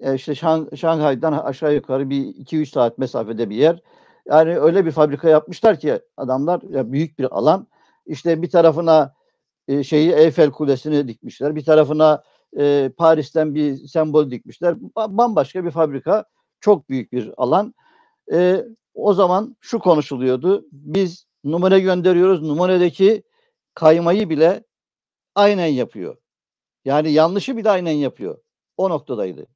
[0.00, 3.82] E işte Şang Şanghay'dan aşağı yukarı bir 2-3 saat mesafede bir yer.
[4.26, 7.66] Yani öyle bir fabrika yapmışlar ki adamlar ya büyük bir alan.
[8.06, 9.14] İşte bir tarafına
[9.68, 11.56] e, şeyi Eyfel Kulesi'ni dikmişler.
[11.56, 12.22] Bir tarafına
[12.58, 14.76] e, Paris'ten bir sembol dikmişler.
[14.96, 16.24] Bambaşka bir fabrika.
[16.60, 17.74] Çok büyük bir alan.
[18.32, 20.66] E, o zaman şu konuşuluyordu.
[20.72, 22.42] Biz numune gönderiyoruz.
[22.42, 23.22] Numunedeki
[23.74, 24.64] kaymayı bile
[25.34, 26.16] aynen yapıyor.
[26.84, 28.38] Yani yanlışı bile aynen yapıyor.
[28.76, 29.46] O noktadaydı.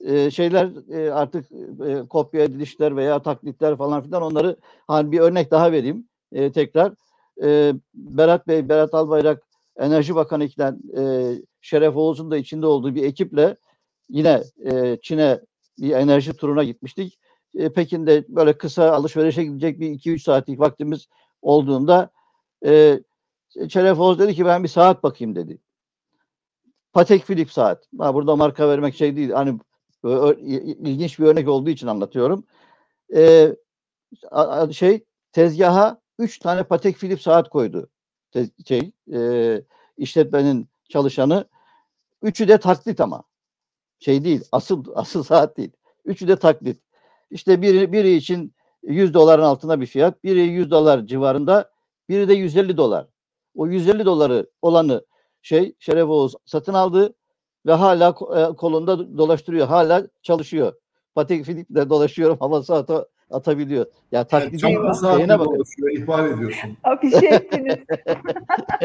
[0.00, 1.52] Ee, şeyler e, artık
[1.86, 4.56] e, kopya edilişler veya taklitler falan filan onları
[4.86, 6.92] hani bir örnek daha vereyim e, tekrar.
[7.42, 9.42] E, Berat Bey, Berat Albayrak
[9.78, 13.56] Enerji Bakanı iken e, Şeref Oğuz'un da içinde olduğu bir ekiple
[14.08, 15.40] yine e, Çin'e
[15.78, 17.18] bir enerji turuna gitmiştik.
[17.54, 21.08] E, Pekin'de böyle kısa alışverişe gidecek bir 2-3 saatlik vaktimiz
[21.42, 22.10] olduğunda
[22.66, 23.00] e,
[23.68, 25.58] Şeref Oğuz dedi ki ben bir saat bakayım dedi.
[26.92, 27.88] Patek Philippe saat.
[27.98, 29.30] Ha, burada marka vermek şey değil.
[29.30, 29.58] Hani
[30.84, 32.44] ilginç bir örnek olduğu için anlatıyorum.
[33.14, 33.56] Ee,
[34.72, 37.88] şey tezgaha üç tane Patek Philippe saat koydu.
[38.34, 39.62] Tez, şey e,
[39.96, 41.44] işletmenin çalışanı.
[42.22, 43.22] Üçü de taklit ama.
[43.98, 44.44] Şey değil.
[44.52, 45.72] Asıl asıl saat değil.
[46.04, 46.80] Üçü de taklit.
[47.30, 51.70] İşte biri, biri için 100 doların altında bir fiyat, biri 100 dolar civarında,
[52.08, 53.06] biri de 150 dolar.
[53.56, 55.06] O 150 doları olanı
[55.42, 57.14] şey Şeref Oğuz satın aldı
[57.66, 58.14] ve hala
[58.54, 59.66] kolunda dolaştırıyor.
[59.66, 60.72] Hala çalışıyor.
[61.14, 63.86] Patek Philippe'de dolaşıyorum havası ata, atabiliyor.
[64.12, 65.64] Ya taklidi yani şeyine bakın.
[65.92, 66.76] ihbar ediyorsun.
[66.84, 67.76] Afişe ettiniz.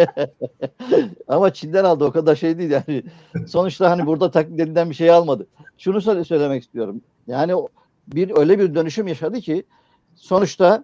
[1.27, 3.03] Ama Çin'den aldı o kadar şey değil yani.
[3.47, 5.47] Sonuçta hani burada taklit edilen bir şey almadı.
[5.77, 7.01] Şunu söylemek istiyorum.
[7.27, 7.53] Yani
[8.07, 9.63] bir öyle bir dönüşüm yaşadı ki
[10.15, 10.83] sonuçta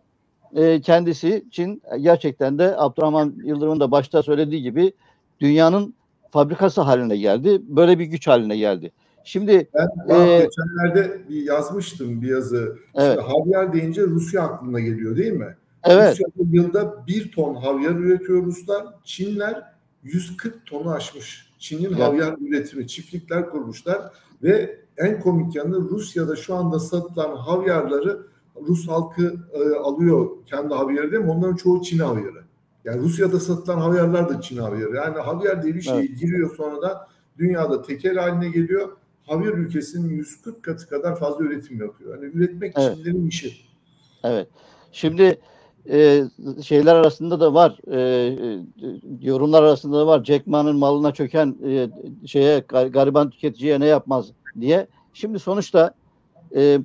[0.56, 4.93] e, kendisi Çin gerçekten de Abdurrahman Yıldırım'ın da başta söylediği gibi
[5.39, 5.93] dünyanın
[6.32, 7.62] fabrikası haline geldi.
[7.64, 8.91] Böyle bir güç haline geldi.
[9.26, 9.69] Şimdi
[10.09, 12.78] ben e, geçenlerde bir yazmıştım bir yazı.
[12.95, 13.19] Evet.
[13.19, 15.55] Şimdi havyar deyince Rusya aklına geliyor değil mi?
[15.84, 16.11] Evet.
[16.11, 18.86] Rusya'da yılda bir ton havyar üretiyor Ruslar.
[19.03, 19.63] Çinler
[20.03, 21.51] 140 tonu aşmış.
[21.59, 21.99] Çin'in evet.
[21.99, 24.01] havyar üretimi, çiftlikler kurmuşlar
[24.43, 28.28] ve en komik yanı Rusya'da şu anda satılan havyarları
[28.67, 31.32] Rus halkı e, alıyor kendi havyarı değil mi?
[31.32, 32.43] Onların çoğu Çin havyarı.
[32.86, 34.95] Yani Rusya'da satılan havyarlar da Çin havyarı.
[34.95, 36.19] Yani havyar diye bir şey evet.
[36.19, 36.97] giriyor sonradan
[37.38, 38.89] dünyada tekel haline geliyor.
[39.28, 42.21] Havyar ülkesinin 140 katı kadar fazla üretim yapıyor.
[42.21, 42.97] Yani üretmek evet.
[42.97, 43.53] Çinlerin işi.
[44.23, 44.47] Evet.
[44.91, 45.39] Şimdi
[45.89, 46.23] e,
[46.63, 47.78] şeyler arasında da var.
[47.88, 48.59] E, e,
[49.21, 50.23] yorumlar arasında da var.
[50.23, 51.89] Jack Ma'nın malına çöken e,
[52.26, 54.88] şeye gariban tüketiciye ne yapmaz diye.
[55.13, 55.93] Şimdi sonuçta
[56.55, 56.80] e,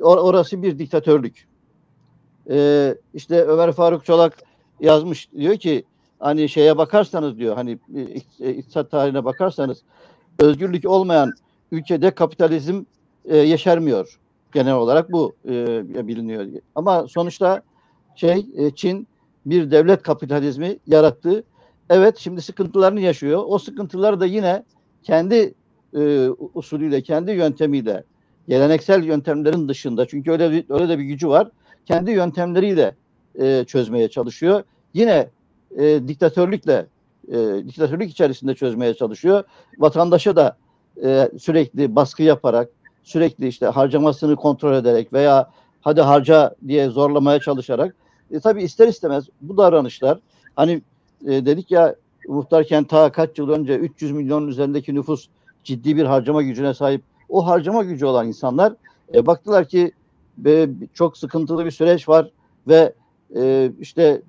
[0.00, 1.46] orası bir diktatörlük.
[2.50, 4.42] E, işte Ömer Faruk Çolak
[4.80, 5.84] yazmış diyor ki
[6.18, 7.78] hani şeye bakarsanız diyor hani
[8.40, 9.82] e, iktisat tarihine bakarsanız
[10.38, 11.32] özgürlük olmayan
[11.72, 12.84] ülkede kapitalizm
[13.24, 14.18] e, yeşermiyor.
[14.54, 16.46] Genel olarak bu e, biliniyor.
[16.74, 17.62] Ama sonuçta
[18.16, 19.06] şey e, Çin
[19.46, 21.44] bir devlet kapitalizmi yarattı.
[21.90, 23.42] Evet şimdi sıkıntılarını yaşıyor.
[23.46, 24.64] O sıkıntıları da yine
[25.02, 25.54] kendi
[25.96, 28.04] e, usulüyle, kendi yöntemiyle,
[28.48, 31.50] geleneksel yöntemlerin dışında çünkü öyle bir, öyle de bir gücü var.
[31.86, 32.94] Kendi yöntemleriyle
[33.40, 34.62] e, çözmeye çalışıyor.
[34.94, 35.28] Yine
[35.78, 36.86] e, diktatörlükle
[37.28, 39.44] e, diktatörlük içerisinde çözmeye çalışıyor.
[39.78, 40.56] Vatandaşa da
[41.04, 42.68] e, sürekli baskı yaparak,
[43.02, 47.94] sürekli işte harcamasını kontrol ederek veya hadi harca diye zorlamaya çalışarak
[48.30, 50.18] e, tabii ister istemez bu davranışlar
[50.56, 50.82] hani
[51.26, 51.94] e, dedik ya
[52.28, 55.28] muhtarken ta kaç yıl önce 300 milyonun üzerindeki nüfus
[55.64, 57.02] ciddi bir harcama gücüne sahip.
[57.28, 58.74] O harcama gücü olan insanlar
[59.14, 59.92] e, baktılar ki
[60.46, 62.30] e, çok sıkıntılı bir süreç var
[62.68, 62.92] ve
[63.36, 64.22] e, işte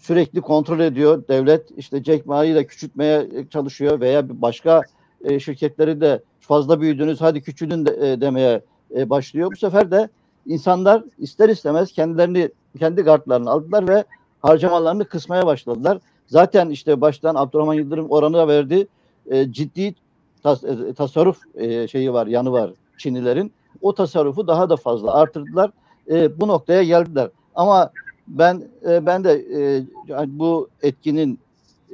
[0.00, 4.82] sürekli kontrol ediyor devlet işte Jack Ma'yı da küçültmeye çalışıyor veya başka
[5.24, 8.62] e, şirketleri de fazla büyüdünüz hadi küçülün de, e, demeye
[8.96, 9.50] e, başlıyor.
[9.52, 10.08] Bu sefer de
[10.46, 14.04] insanlar ister istemez kendilerini kendi kartlarını aldılar ve
[14.42, 15.98] harcamalarını kısmaya başladılar.
[16.26, 18.86] Zaten işte baştan Abdurrahman Yıldırım oranı verdi.
[19.30, 19.94] E, ciddi
[20.42, 23.52] tas, e, tasarruf e, şeyi var, yanı var Çinlilerin.
[23.82, 25.70] O tasarrufu daha da fazla artırdılar.
[26.10, 27.30] E, bu noktaya geldiler.
[27.54, 27.90] Ama
[28.28, 31.38] ben e, ben de e, bu etkinin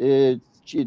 [0.00, 0.36] e,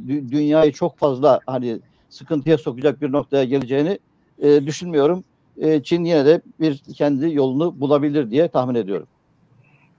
[0.07, 1.79] dünyayı çok fazla hani
[2.11, 3.99] sıkıntıya sokacak bir noktaya geleceğini
[4.39, 5.23] e, düşünmüyorum.
[5.57, 9.07] E, Çin yine de bir kendi yolunu bulabilir diye tahmin ediyorum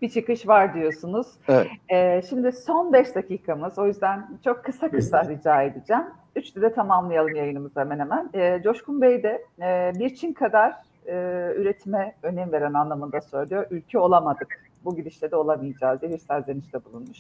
[0.02, 1.26] bir çıkış var diyorsunuz.
[1.48, 1.66] Evet.
[1.90, 3.78] Ee, şimdi son beş dakikamız.
[3.78, 6.02] O yüzden çok kısa kısa rica edeceğim.
[6.36, 8.30] Üçte de tamamlayalım yayınımızı hemen hemen.
[8.34, 10.72] Ee, Coşkun Bey de e, bir Çin kadar
[11.06, 11.14] e,
[11.56, 13.66] üretime önem veren anlamında söylüyor.
[13.70, 14.70] Ülke olamadık.
[14.84, 17.18] Bu gidişle de olamayacağız diye bir serzenişte bulunmuş.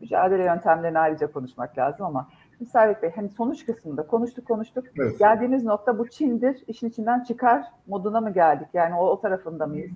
[0.00, 2.28] Mücadele yöntemlerini ayrıca konuşmak lazım ama
[2.66, 4.84] Servet Bey hani sonuç kısmında konuştuk konuştuk.
[4.98, 5.18] Evet.
[5.18, 6.56] Geldiğimiz nokta bu Çin'dir.
[6.68, 8.66] işin içinden çıkar moduna mı geldik?
[8.74, 9.90] Yani o, o tarafında mıyız?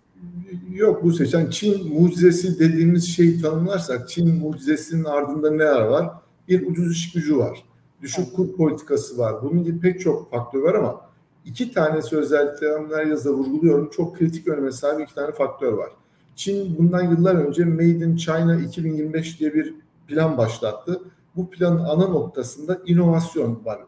[0.71, 6.11] Yok bu seçen Çin mucizesi dediğimiz şeyi tanımlarsak Çin mucizesinin ardında neler var?
[6.49, 7.65] Bir ucuz iş gücü var.
[8.03, 9.43] Düşük kur politikası var.
[9.43, 11.01] Bunun gibi pek çok faktör var ama
[11.45, 13.91] iki tanesi özellikle Ömer Yaz'a vurguluyorum.
[13.91, 15.91] Çok kritik öneme sahip iki tane faktör var.
[16.37, 19.75] Çin bundan yıllar önce Made in China 2025 diye bir
[20.09, 21.01] plan başlattı
[21.37, 23.80] bu planın ana noktasında inovasyon var.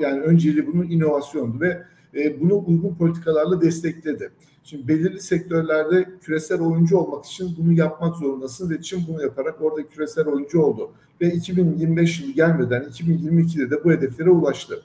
[0.00, 1.82] Yani önceliği bunun inovasyondu ve
[2.14, 4.30] e, bunu uygun politikalarla destekledi.
[4.64, 9.88] Şimdi belirli sektörlerde küresel oyuncu olmak için bunu yapmak zorundasın ve Çin bunu yaparak orada
[9.88, 10.90] küresel oyuncu oldu.
[11.20, 14.82] Ve 2025 yılı gelmeden 2022'de de bu hedeflere ulaştı.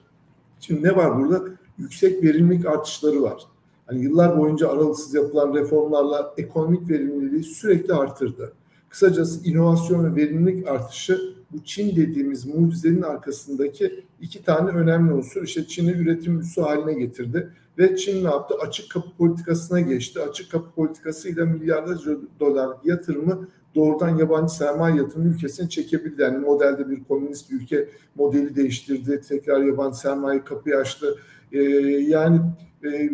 [0.59, 1.43] Şimdi ne var burada?
[1.77, 3.43] Yüksek verimlilik artışları var.
[3.85, 8.53] Hani yıllar boyunca aralıksız yapılan reformlarla ekonomik verimliliği sürekli artırdı.
[8.89, 15.43] Kısacası inovasyon ve verimlilik artışı bu Çin dediğimiz mucizenin arkasındaki iki tane önemli unsur.
[15.43, 18.55] İşte Çin'i üretim üssü haline getirdi ve Çin ne yaptı?
[18.67, 20.21] Açık kapı politikasına geçti.
[20.21, 26.21] Açık kapı politikasıyla milyarlarca dolar yatırımı doğrudan yabancı sermaye yatırımı ülkesine çekebildi.
[26.21, 29.21] Yani modelde bir komünist ülke modeli değiştirdi.
[29.29, 31.15] Tekrar yabancı sermaye kapıyı açtı.
[31.51, 32.41] Ee, yani
[32.83, 33.09] e,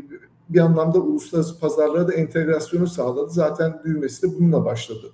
[0.49, 3.29] bir anlamda uluslararası pazarlara da entegrasyonu sağladı.
[3.29, 5.11] Zaten büyümesi de bununla başladı.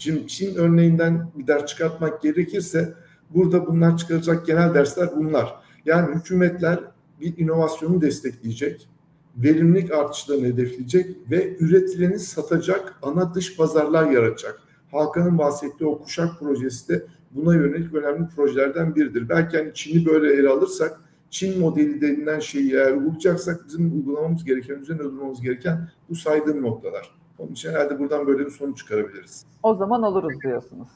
[0.00, 2.94] Şimdi Çin örneğinden bir ders çıkartmak gerekirse
[3.30, 5.54] burada bunlar çıkaracak genel dersler bunlar.
[5.84, 6.80] Yani hükümetler
[7.20, 8.88] bir inovasyonu destekleyecek,
[9.36, 14.60] verimlilik artışlarını hedefleyecek ve üretileni satacak ana dış pazarlar yaratacak.
[14.92, 19.28] Hakan'ın bahsettiği o kuşak projesi de buna yönelik önemli projelerden biridir.
[19.28, 24.74] Belki hani Çin'i böyle ele alırsak Çin modeli denilen şeyi eğer uygulayacaksak bizim uygulamamız gereken,
[24.74, 27.19] üzerine durmamız gereken bu saydığım noktalar.
[27.40, 29.46] Onun için herhalde buradan böyle bir sonuç çıkarabiliriz.
[29.62, 30.88] O zaman oluruz diyorsunuz.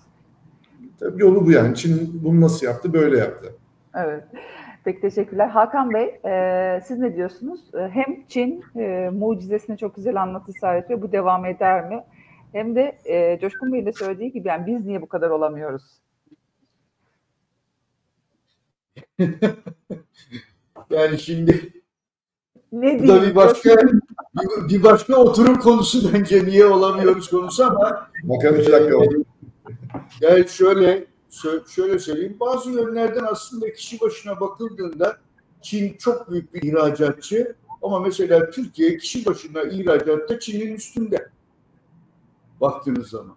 [1.00, 1.74] Tabii yolu bu yani.
[1.74, 2.92] Çin bunu nasıl yaptı?
[2.92, 3.54] Böyle yaptı.
[3.94, 4.24] Evet.
[4.84, 5.48] Peki teşekkürler.
[5.48, 7.74] Hakan Bey, e, siz ne diyorsunuz?
[7.74, 11.02] E, hem Çin e, mucizesini çok güzel anlatı ediyor.
[11.02, 12.04] Bu devam eder mi?
[12.52, 16.00] Hem de e, Coşkun Bey'in de söylediği gibi yani biz niye bu kadar olamıyoruz?
[20.90, 21.83] yani şimdi
[22.74, 28.10] ne bu da bir başka bir, bir başka oturum konusu bence niye olamıyoruz konusu ama
[28.22, 28.98] bakalım bir dakika
[30.20, 31.04] yani şöyle
[31.68, 35.16] şöyle söyleyeyim bazı yönlerden aslında kişi başına bakıldığında
[35.62, 41.28] Çin çok büyük bir ihracatçı ama mesela Türkiye kişi başına ihracatta Çin'in üstünde
[42.60, 43.36] baktığınız zaman.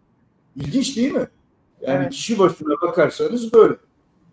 [0.55, 1.27] İlginç değil mi?
[1.81, 2.11] Yani evet.
[2.11, 3.75] kişi başına bakarsanız böyle.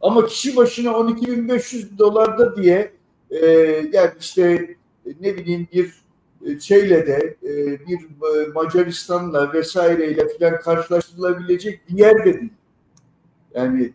[0.00, 2.92] Ama kişi başına 12.500 dolarda diye
[3.30, 3.46] e,
[3.92, 4.76] yani işte
[5.20, 6.05] ne bileyim bir
[6.46, 7.50] e, şeyle de e,
[7.86, 12.52] bir e, Macaristan'la vesaireyle filan karşılaştırılabilecek bir yer de değil.
[13.55, 13.92] Yani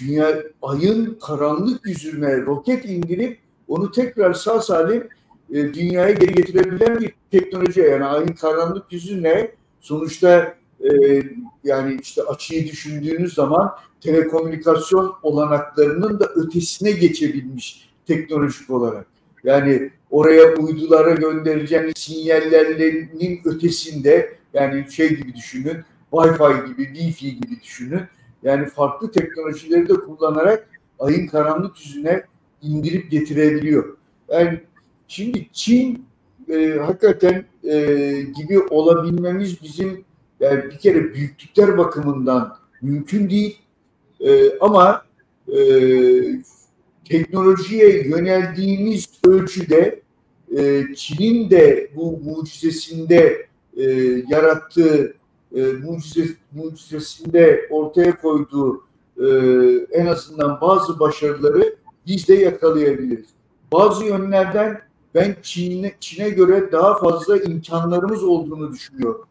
[0.00, 3.38] dünya ayın karanlık yüzüne roket indirip
[3.68, 5.08] onu tekrar sağ salim
[5.52, 7.80] dünyaya geri getirebilen bir teknoloji.
[7.80, 10.56] Yani ayın karanlık yüzüne sonuçta
[11.64, 13.70] yani işte açıyı düşündüğünüz zaman
[14.00, 19.15] telekomünikasyon olanaklarının da ötesine geçebilmiş teknolojik olarak.
[19.44, 25.76] Yani oraya uydulara göndereceğiniz sinyallerinin ötesinde yani şey gibi düşünün,
[26.12, 28.02] Wi-Fi gibi, Wi-Fi gibi düşünün.
[28.42, 30.68] Yani farklı teknolojileri de kullanarak
[30.98, 32.24] ayın karanlık yüzüne
[32.62, 33.96] indirip getirebiliyor.
[34.28, 34.60] Yani
[35.08, 36.06] şimdi Çin
[36.48, 37.76] e, hakikaten e,
[38.36, 40.04] gibi olabilmemiz bizim
[40.40, 43.58] Yani bir kere büyüklükler bakımından mümkün değil.
[44.20, 45.04] E, ama
[45.48, 45.58] e,
[47.08, 50.00] teknolojiye yöneldiğimiz ölçüde
[50.56, 53.46] e, Çin'in de bu mucizesinde
[53.76, 53.84] e,
[54.28, 55.14] yarattığı
[55.54, 58.84] e, mucize, mucizesinde ortaya koyduğu
[59.20, 59.26] e,
[59.92, 61.76] en azından bazı başarıları
[62.06, 63.28] biz de yakalayabiliriz.
[63.72, 64.80] Bazı yönlerden
[65.14, 69.24] ben Çin'e Çin'e göre daha fazla imkanlarımız olduğunu düşünüyorum.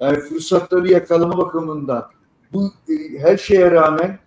[0.00, 2.06] Yani fırsatları yakalama bakımından.
[2.52, 4.18] Bu e, her şeye rağmen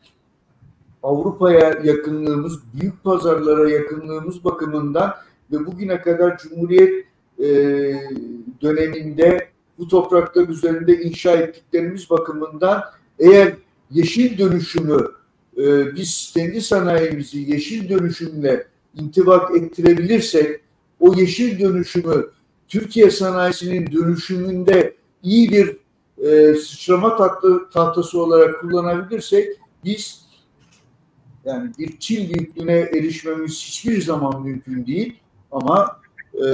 [1.03, 5.15] Avrupa'ya yakınlığımız, büyük pazarlara yakınlığımız bakımından
[5.51, 7.05] ve bugüne kadar Cumhuriyet
[7.39, 7.45] e,
[8.61, 12.83] döneminde bu topraklar üzerinde inşa ettiklerimiz bakımından
[13.19, 13.53] eğer
[13.91, 15.07] yeşil dönüşümü
[15.57, 20.61] e, biz kendi sanayimizi yeşil dönüşümle intibak ettirebilirsek
[20.99, 22.29] o yeşil dönüşümü
[22.67, 25.77] Türkiye sanayisinin dönüşümünde iyi bir
[26.25, 27.17] e, sıçrama
[27.73, 29.47] tahtası olarak kullanabilirsek
[29.83, 30.25] biz
[31.45, 35.15] yani bir Çin büyüklüğüne erişmemiz hiçbir zaman mümkün değil
[35.51, 35.99] ama
[36.33, 36.47] e,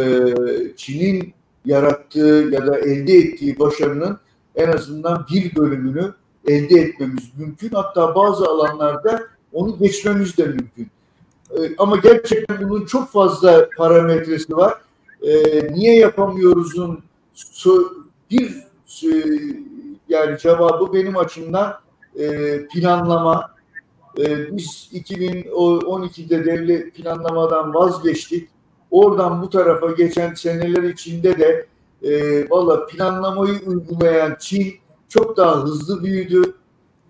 [0.75, 1.33] Çin'in
[1.65, 4.17] yarattığı ya da elde ettiği başarının
[4.55, 6.13] en azından bir bölümünü
[6.47, 7.69] elde etmemiz mümkün.
[7.69, 9.23] Hatta bazı alanlarda
[9.53, 10.87] onu geçmemiz de mümkün.
[11.51, 14.73] E, ama gerçekten bunun çok fazla parametresi var.
[15.21, 15.33] E,
[15.73, 17.03] niye yapamıyoruzun
[18.31, 18.63] bir
[19.03, 19.09] e,
[20.09, 21.79] yani cevabı benim açımdan
[22.19, 23.56] e, planlama.
[24.19, 28.49] E, biz 2012'de devlet planlamadan vazgeçtik.
[28.91, 31.65] Oradan bu tarafa geçen seneler içinde de
[32.03, 34.73] e, valla planlamayı uygulayan Çin
[35.09, 36.53] çok daha hızlı büyüdü.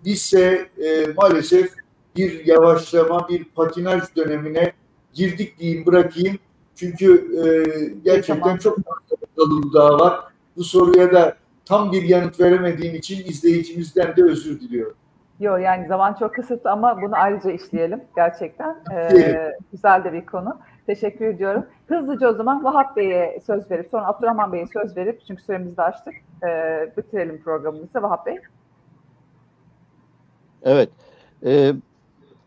[0.04, 1.70] Bizse e, maalesef
[2.16, 4.72] bir yavaşlama, bir patinaj dönemine
[5.14, 6.38] girdik diyeyim bırakayım.
[6.74, 7.46] Çünkü e,
[8.04, 8.58] gerçekten tamam.
[8.58, 10.20] çok fazla daha var.
[10.56, 14.94] Bu soruya da tam bir yanıt veremediğim için izleyicimizden de özür diliyorum.
[15.40, 18.76] Yok yani zaman çok kısıtlı ama bunu ayrıca işleyelim gerçekten.
[18.92, 20.58] Ee, güzel de bir konu.
[20.86, 21.66] Teşekkür ediyorum.
[21.86, 25.82] Hızlıca o zaman Vahap Bey'e söz verip sonra Abdurrahman Bey'e söz verip çünkü süremizi de
[25.82, 26.14] açtık.
[26.42, 26.48] E,
[26.96, 28.02] bitirelim programımızı.
[28.02, 28.38] Vahap Bey.
[30.62, 30.88] Evet.
[31.46, 31.72] E,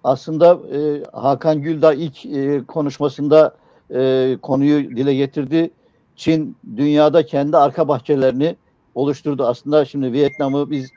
[0.04, 3.56] aslında e, Hakan Güldağ ilk e, konuşmasında
[3.94, 5.72] e, konuyu dile getirdi.
[6.16, 8.56] Çin dünyada kendi arka bahçelerini
[8.96, 9.46] oluşturdu.
[9.46, 10.92] Aslında şimdi Vietnam'ı biz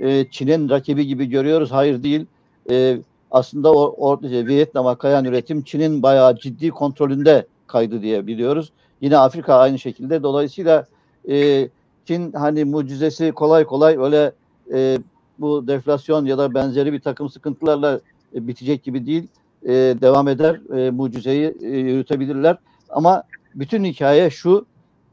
[0.00, 1.72] e, Çin'in rakibi gibi görüyoruz.
[1.72, 2.26] Hayır değil.
[2.70, 2.98] E,
[3.30, 8.72] aslında o, o Vietnam'a kayan üretim Çin'in bayağı ciddi kontrolünde kaydı diye biliyoruz.
[9.00, 10.22] Yine Afrika aynı şekilde.
[10.22, 10.86] Dolayısıyla
[11.30, 11.68] e,
[12.04, 14.32] Çin hani mucizesi kolay kolay öyle
[14.72, 14.98] e,
[15.38, 18.00] bu deflasyon ya da benzeri bir takım sıkıntılarla
[18.34, 19.28] e, bitecek gibi değil.
[19.64, 20.76] E, devam eder.
[20.78, 22.56] E, mucizeyi e, yürütebilirler.
[22.88, 23.22] Ama
[23.54, 24.66] bütün hikaye şu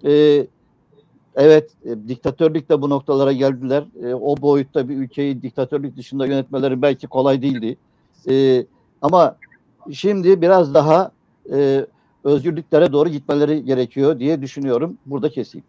[0.06, 0.12] e,
[1.38, 3.84] evet e, diktatörlükle bu noktalara geldiler.
[4.04, 7.78] E, o boyutta bir ülkeyi diktatörlük dışında yönetmeleri belki kolay değildi.
[8.30, 8.66] E,
[9.02, 9.36] ama
[9.92, 11.12] şimdi biraz daha
[11.54, 11.86] e,
[12.24, 14.98] özgürlüklere doğru gitmeleri gerekiyor diye düşünüyorum.
[15.06, 15.66] Burada keseyim.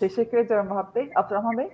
[0.00, 1.10] Teşekkür ediyorum Vahap Bey.
[1.14, 1.68] Abdurrahman Bey?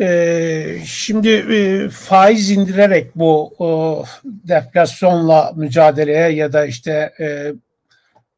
[0.00, 7.52] Ee, şimdi e, faiz indirerek bu o, deflasyonla mücadeleye ya da işte e,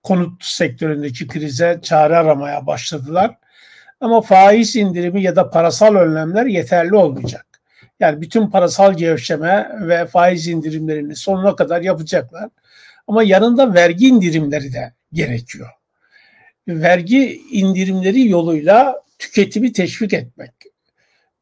[0.02, 3.36] konut sektöründeki krize çare aramaya başladılar.
[4.00, 7.46] Ama faiz indirimi ya da parasal önlemler yeterli olmayacak.
[8.00, 12.50] Yani bütün parasal gevşeme ve faiz indirimlerini sonuna kadar yapacaklar.
[13.06, 15.68] Ama yanında vergi indirimleri de gerekiyor.
[16.68, 20.52] Vergi indirimleri yoluyla tüketimi teşvik etmek.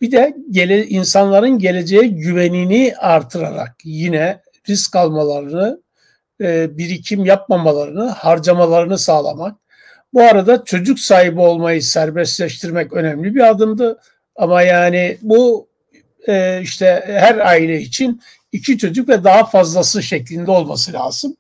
[0.01, 5.83] Bir de gele, insanların geleceğe güvenini artırarak yine risk almalarını,
[6.41, 9.57] e, birikim yapmamalarını, harcamalarını sağlamak.
[10.15, 14.01] Bu arada çocuk sahibi olmayı serbestleştirmek önemli bir adımdı.
[14.37, 15.69] Ama yani bu
[16.29, 21.37] e, işte her aile için iki çocuk ve daha fazlası şeklinde olması lazım.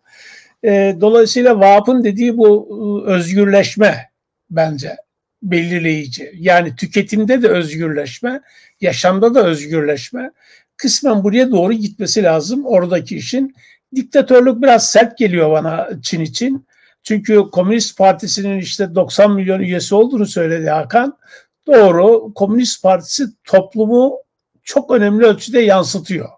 [0.65, 2.69] E, dolayısıyla VAP'ın dediği bu
[3.07, 4.11] ıı, özgürleşme
[4.51, 4.97] bence
[5.43, 6.33] belirleyici.
[6.35, 8.41] Yani tüketimde de özgürleşme,
[8.81, 10.31] yaşamda da özgürleşme.
[10.77, 13.55] Kısmen buraya doğru gitmesi lazım oradaki işin.
[13.95, 16.67] Diktatörlük biraz sert geliyor bana Çin için.
[17.09, 21.19] Çünkü Komünist Partisi'nin işte 90 milyon üyesi olduğunu söyledi Hakan.
[21.67, 22.35] Doğru.
[22.35, 24.19] Komünist Partisi toplumu
[24.63, 26.29] çok önemli ölçüde yansıtıyor.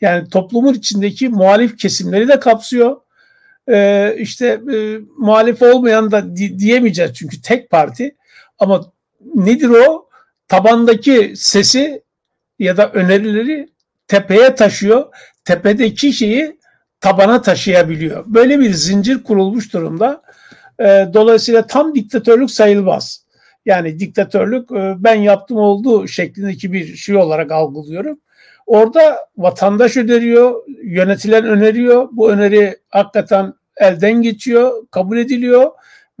[0.00, 2.96] Yani toplumun içindeki muhalif kesimleri de kapsıyor.
[3.68, 8.16] Ee, işte e, muhalif olmayan da di- diyemeyeceğiz çünkü tek parti.
[8.58, 8.92] Ama
[9.34, 10.08] nedir o?
[10.48, 12.02] Tabandaki sesi
[12.58, 13.68] ya da önerileri
[14.08, 15.06] tepeye taşıyor.
[15.44, 16.57] Tepedeki şeyi
[17.00, 18.24] tabana taşıyabiliyor.
[18.26, 20.22] Böyle bir zincir kurulmuş durumda.
[20.80, 23.24] Ee, dolayısıyla tam diktatörlük sayılmaz.
[23.66, 28.18] Yani diktatörlük e, ben yaptım oldu şeklindeki bir şey olarak algılıyorum.
[28.66, 32.08] Orada vatandaş öneriyor, yönetilen öneriyor.
[32.12, 35.70] Bu öneri hakikaten elden geçiyor, kabul ediliyor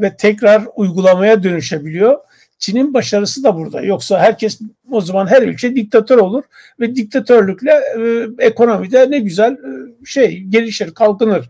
[0.00, 2.18] ve tekrar uygulamaya dönüşebiliyor.
[2.58, 3.82] Çin'in başarısı da burada.
[3.82, 6.44] Yoksa herkes o zaman her ülke diktatör olur
[6.80, 11.48] ve diktatörlükle e, ekonomide ne güzel e, şey gelişir, kalkınır.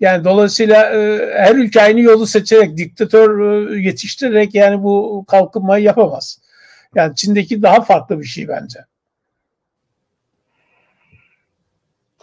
[0.00, 3.40] Yani dolayısıyla e, her ülke aynı yolu seçerek diktatör
[3.70, 6.38] e, yetiştirerek yani bu kalkınmayı yapamaz.
[6.94, 8.78] Yani Çin'deki daha farklı bir şey bence.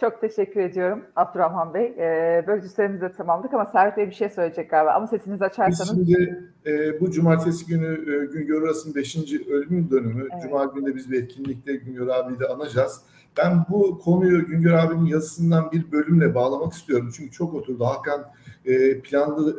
[0.00, 1.94] Çok teşekkür ediyorum Abdurrahman Bey.
[1.98, 4.92] Ee, böylece süremizi de tamamladık ama Servet Bey bir şey söyleyecek galiba.
[4.92, 6.00] Ama sesinizi açarsanız.
[6.00, 9.16] Biz şimdi e, bu cumartesi günü e, Güngör Aras'ın 5.
[9.50, 10.28] ölüm dönümü.
[10.32, 10.42] Evet.
[10.42, 13.00] Cuma günü de biz bir etkinlikte Güngör abiyi de anacağız.
[13.38, 17.10] Ben bu konuyu Güngör abinin yazısından bir bölümle bağlamak istiyorum.
[17.16, 17.84] Çünkü çok oturdu.
[17.84, 18.26] Hakan
[18.64, 19.56] e, planlı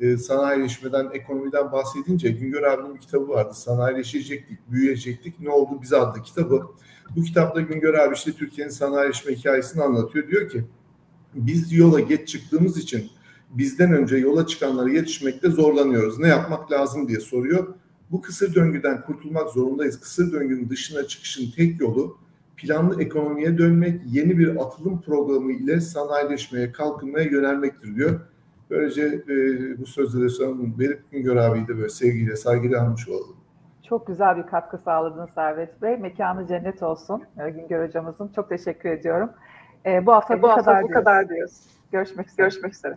[0.00, 3.54] e, e, sanayileşmeden, ekonomiden bahsedince Güngör abinin bir kitabı vardı.
[3.54, 5.40] Sanayileşecektik, büyüyecektik.
[5.40, 6.62] Ne oldu bize adlı kitabı.
[7.16, 10.28] Bu kitapta Güngör abi işte Türkiye'nin sanayileşme hikayesini anlatıyor.
[10.28, 10.64] Diyor ki
[11.34, 13.10] biz yola geç çıktığımız için
[13.50, 16.18] bizden önce yola çıkanlara yetişmekte zorlanıyoruz.
[16.18, 17.74] Ne yapmak lazım diye soruyor.
[18.10, 20.00] Bu kısır döngüden kurtulmak zorundayız.
[20.00, 22.18] Kısır döngünün dışına çıkışın tek yolu
[22.56, 28.20] planlı ekonomiye dönmek, yeni bir atılım programı ile sanayileşmeye, kalkınmaya yönelmektir diyor.
[28.70, 29.34] Böylece e,
[29.78, 33.36] bu sözleri son verip Güngör abiyi de böyle sevgiyle, saygıyla almış olalım.
[33.88, 35.96] Çok güzel bir katkı sağladınız Servet Bey.
[35.96, 38.28] Mekanı cennet olsun e, Güngör hocamızın.
[38.28, 39.32] Çok teşekkür ediyorum.
[39.86, 41.04] E, bu hafta, e, bu, bu hafta kadar bu diyoruz.
[41.04, 41.66] kadar diyoruz.
[41.92, 42.42] Görüşmek üzere.
[42.44, 42.96] Görüşmek üzere.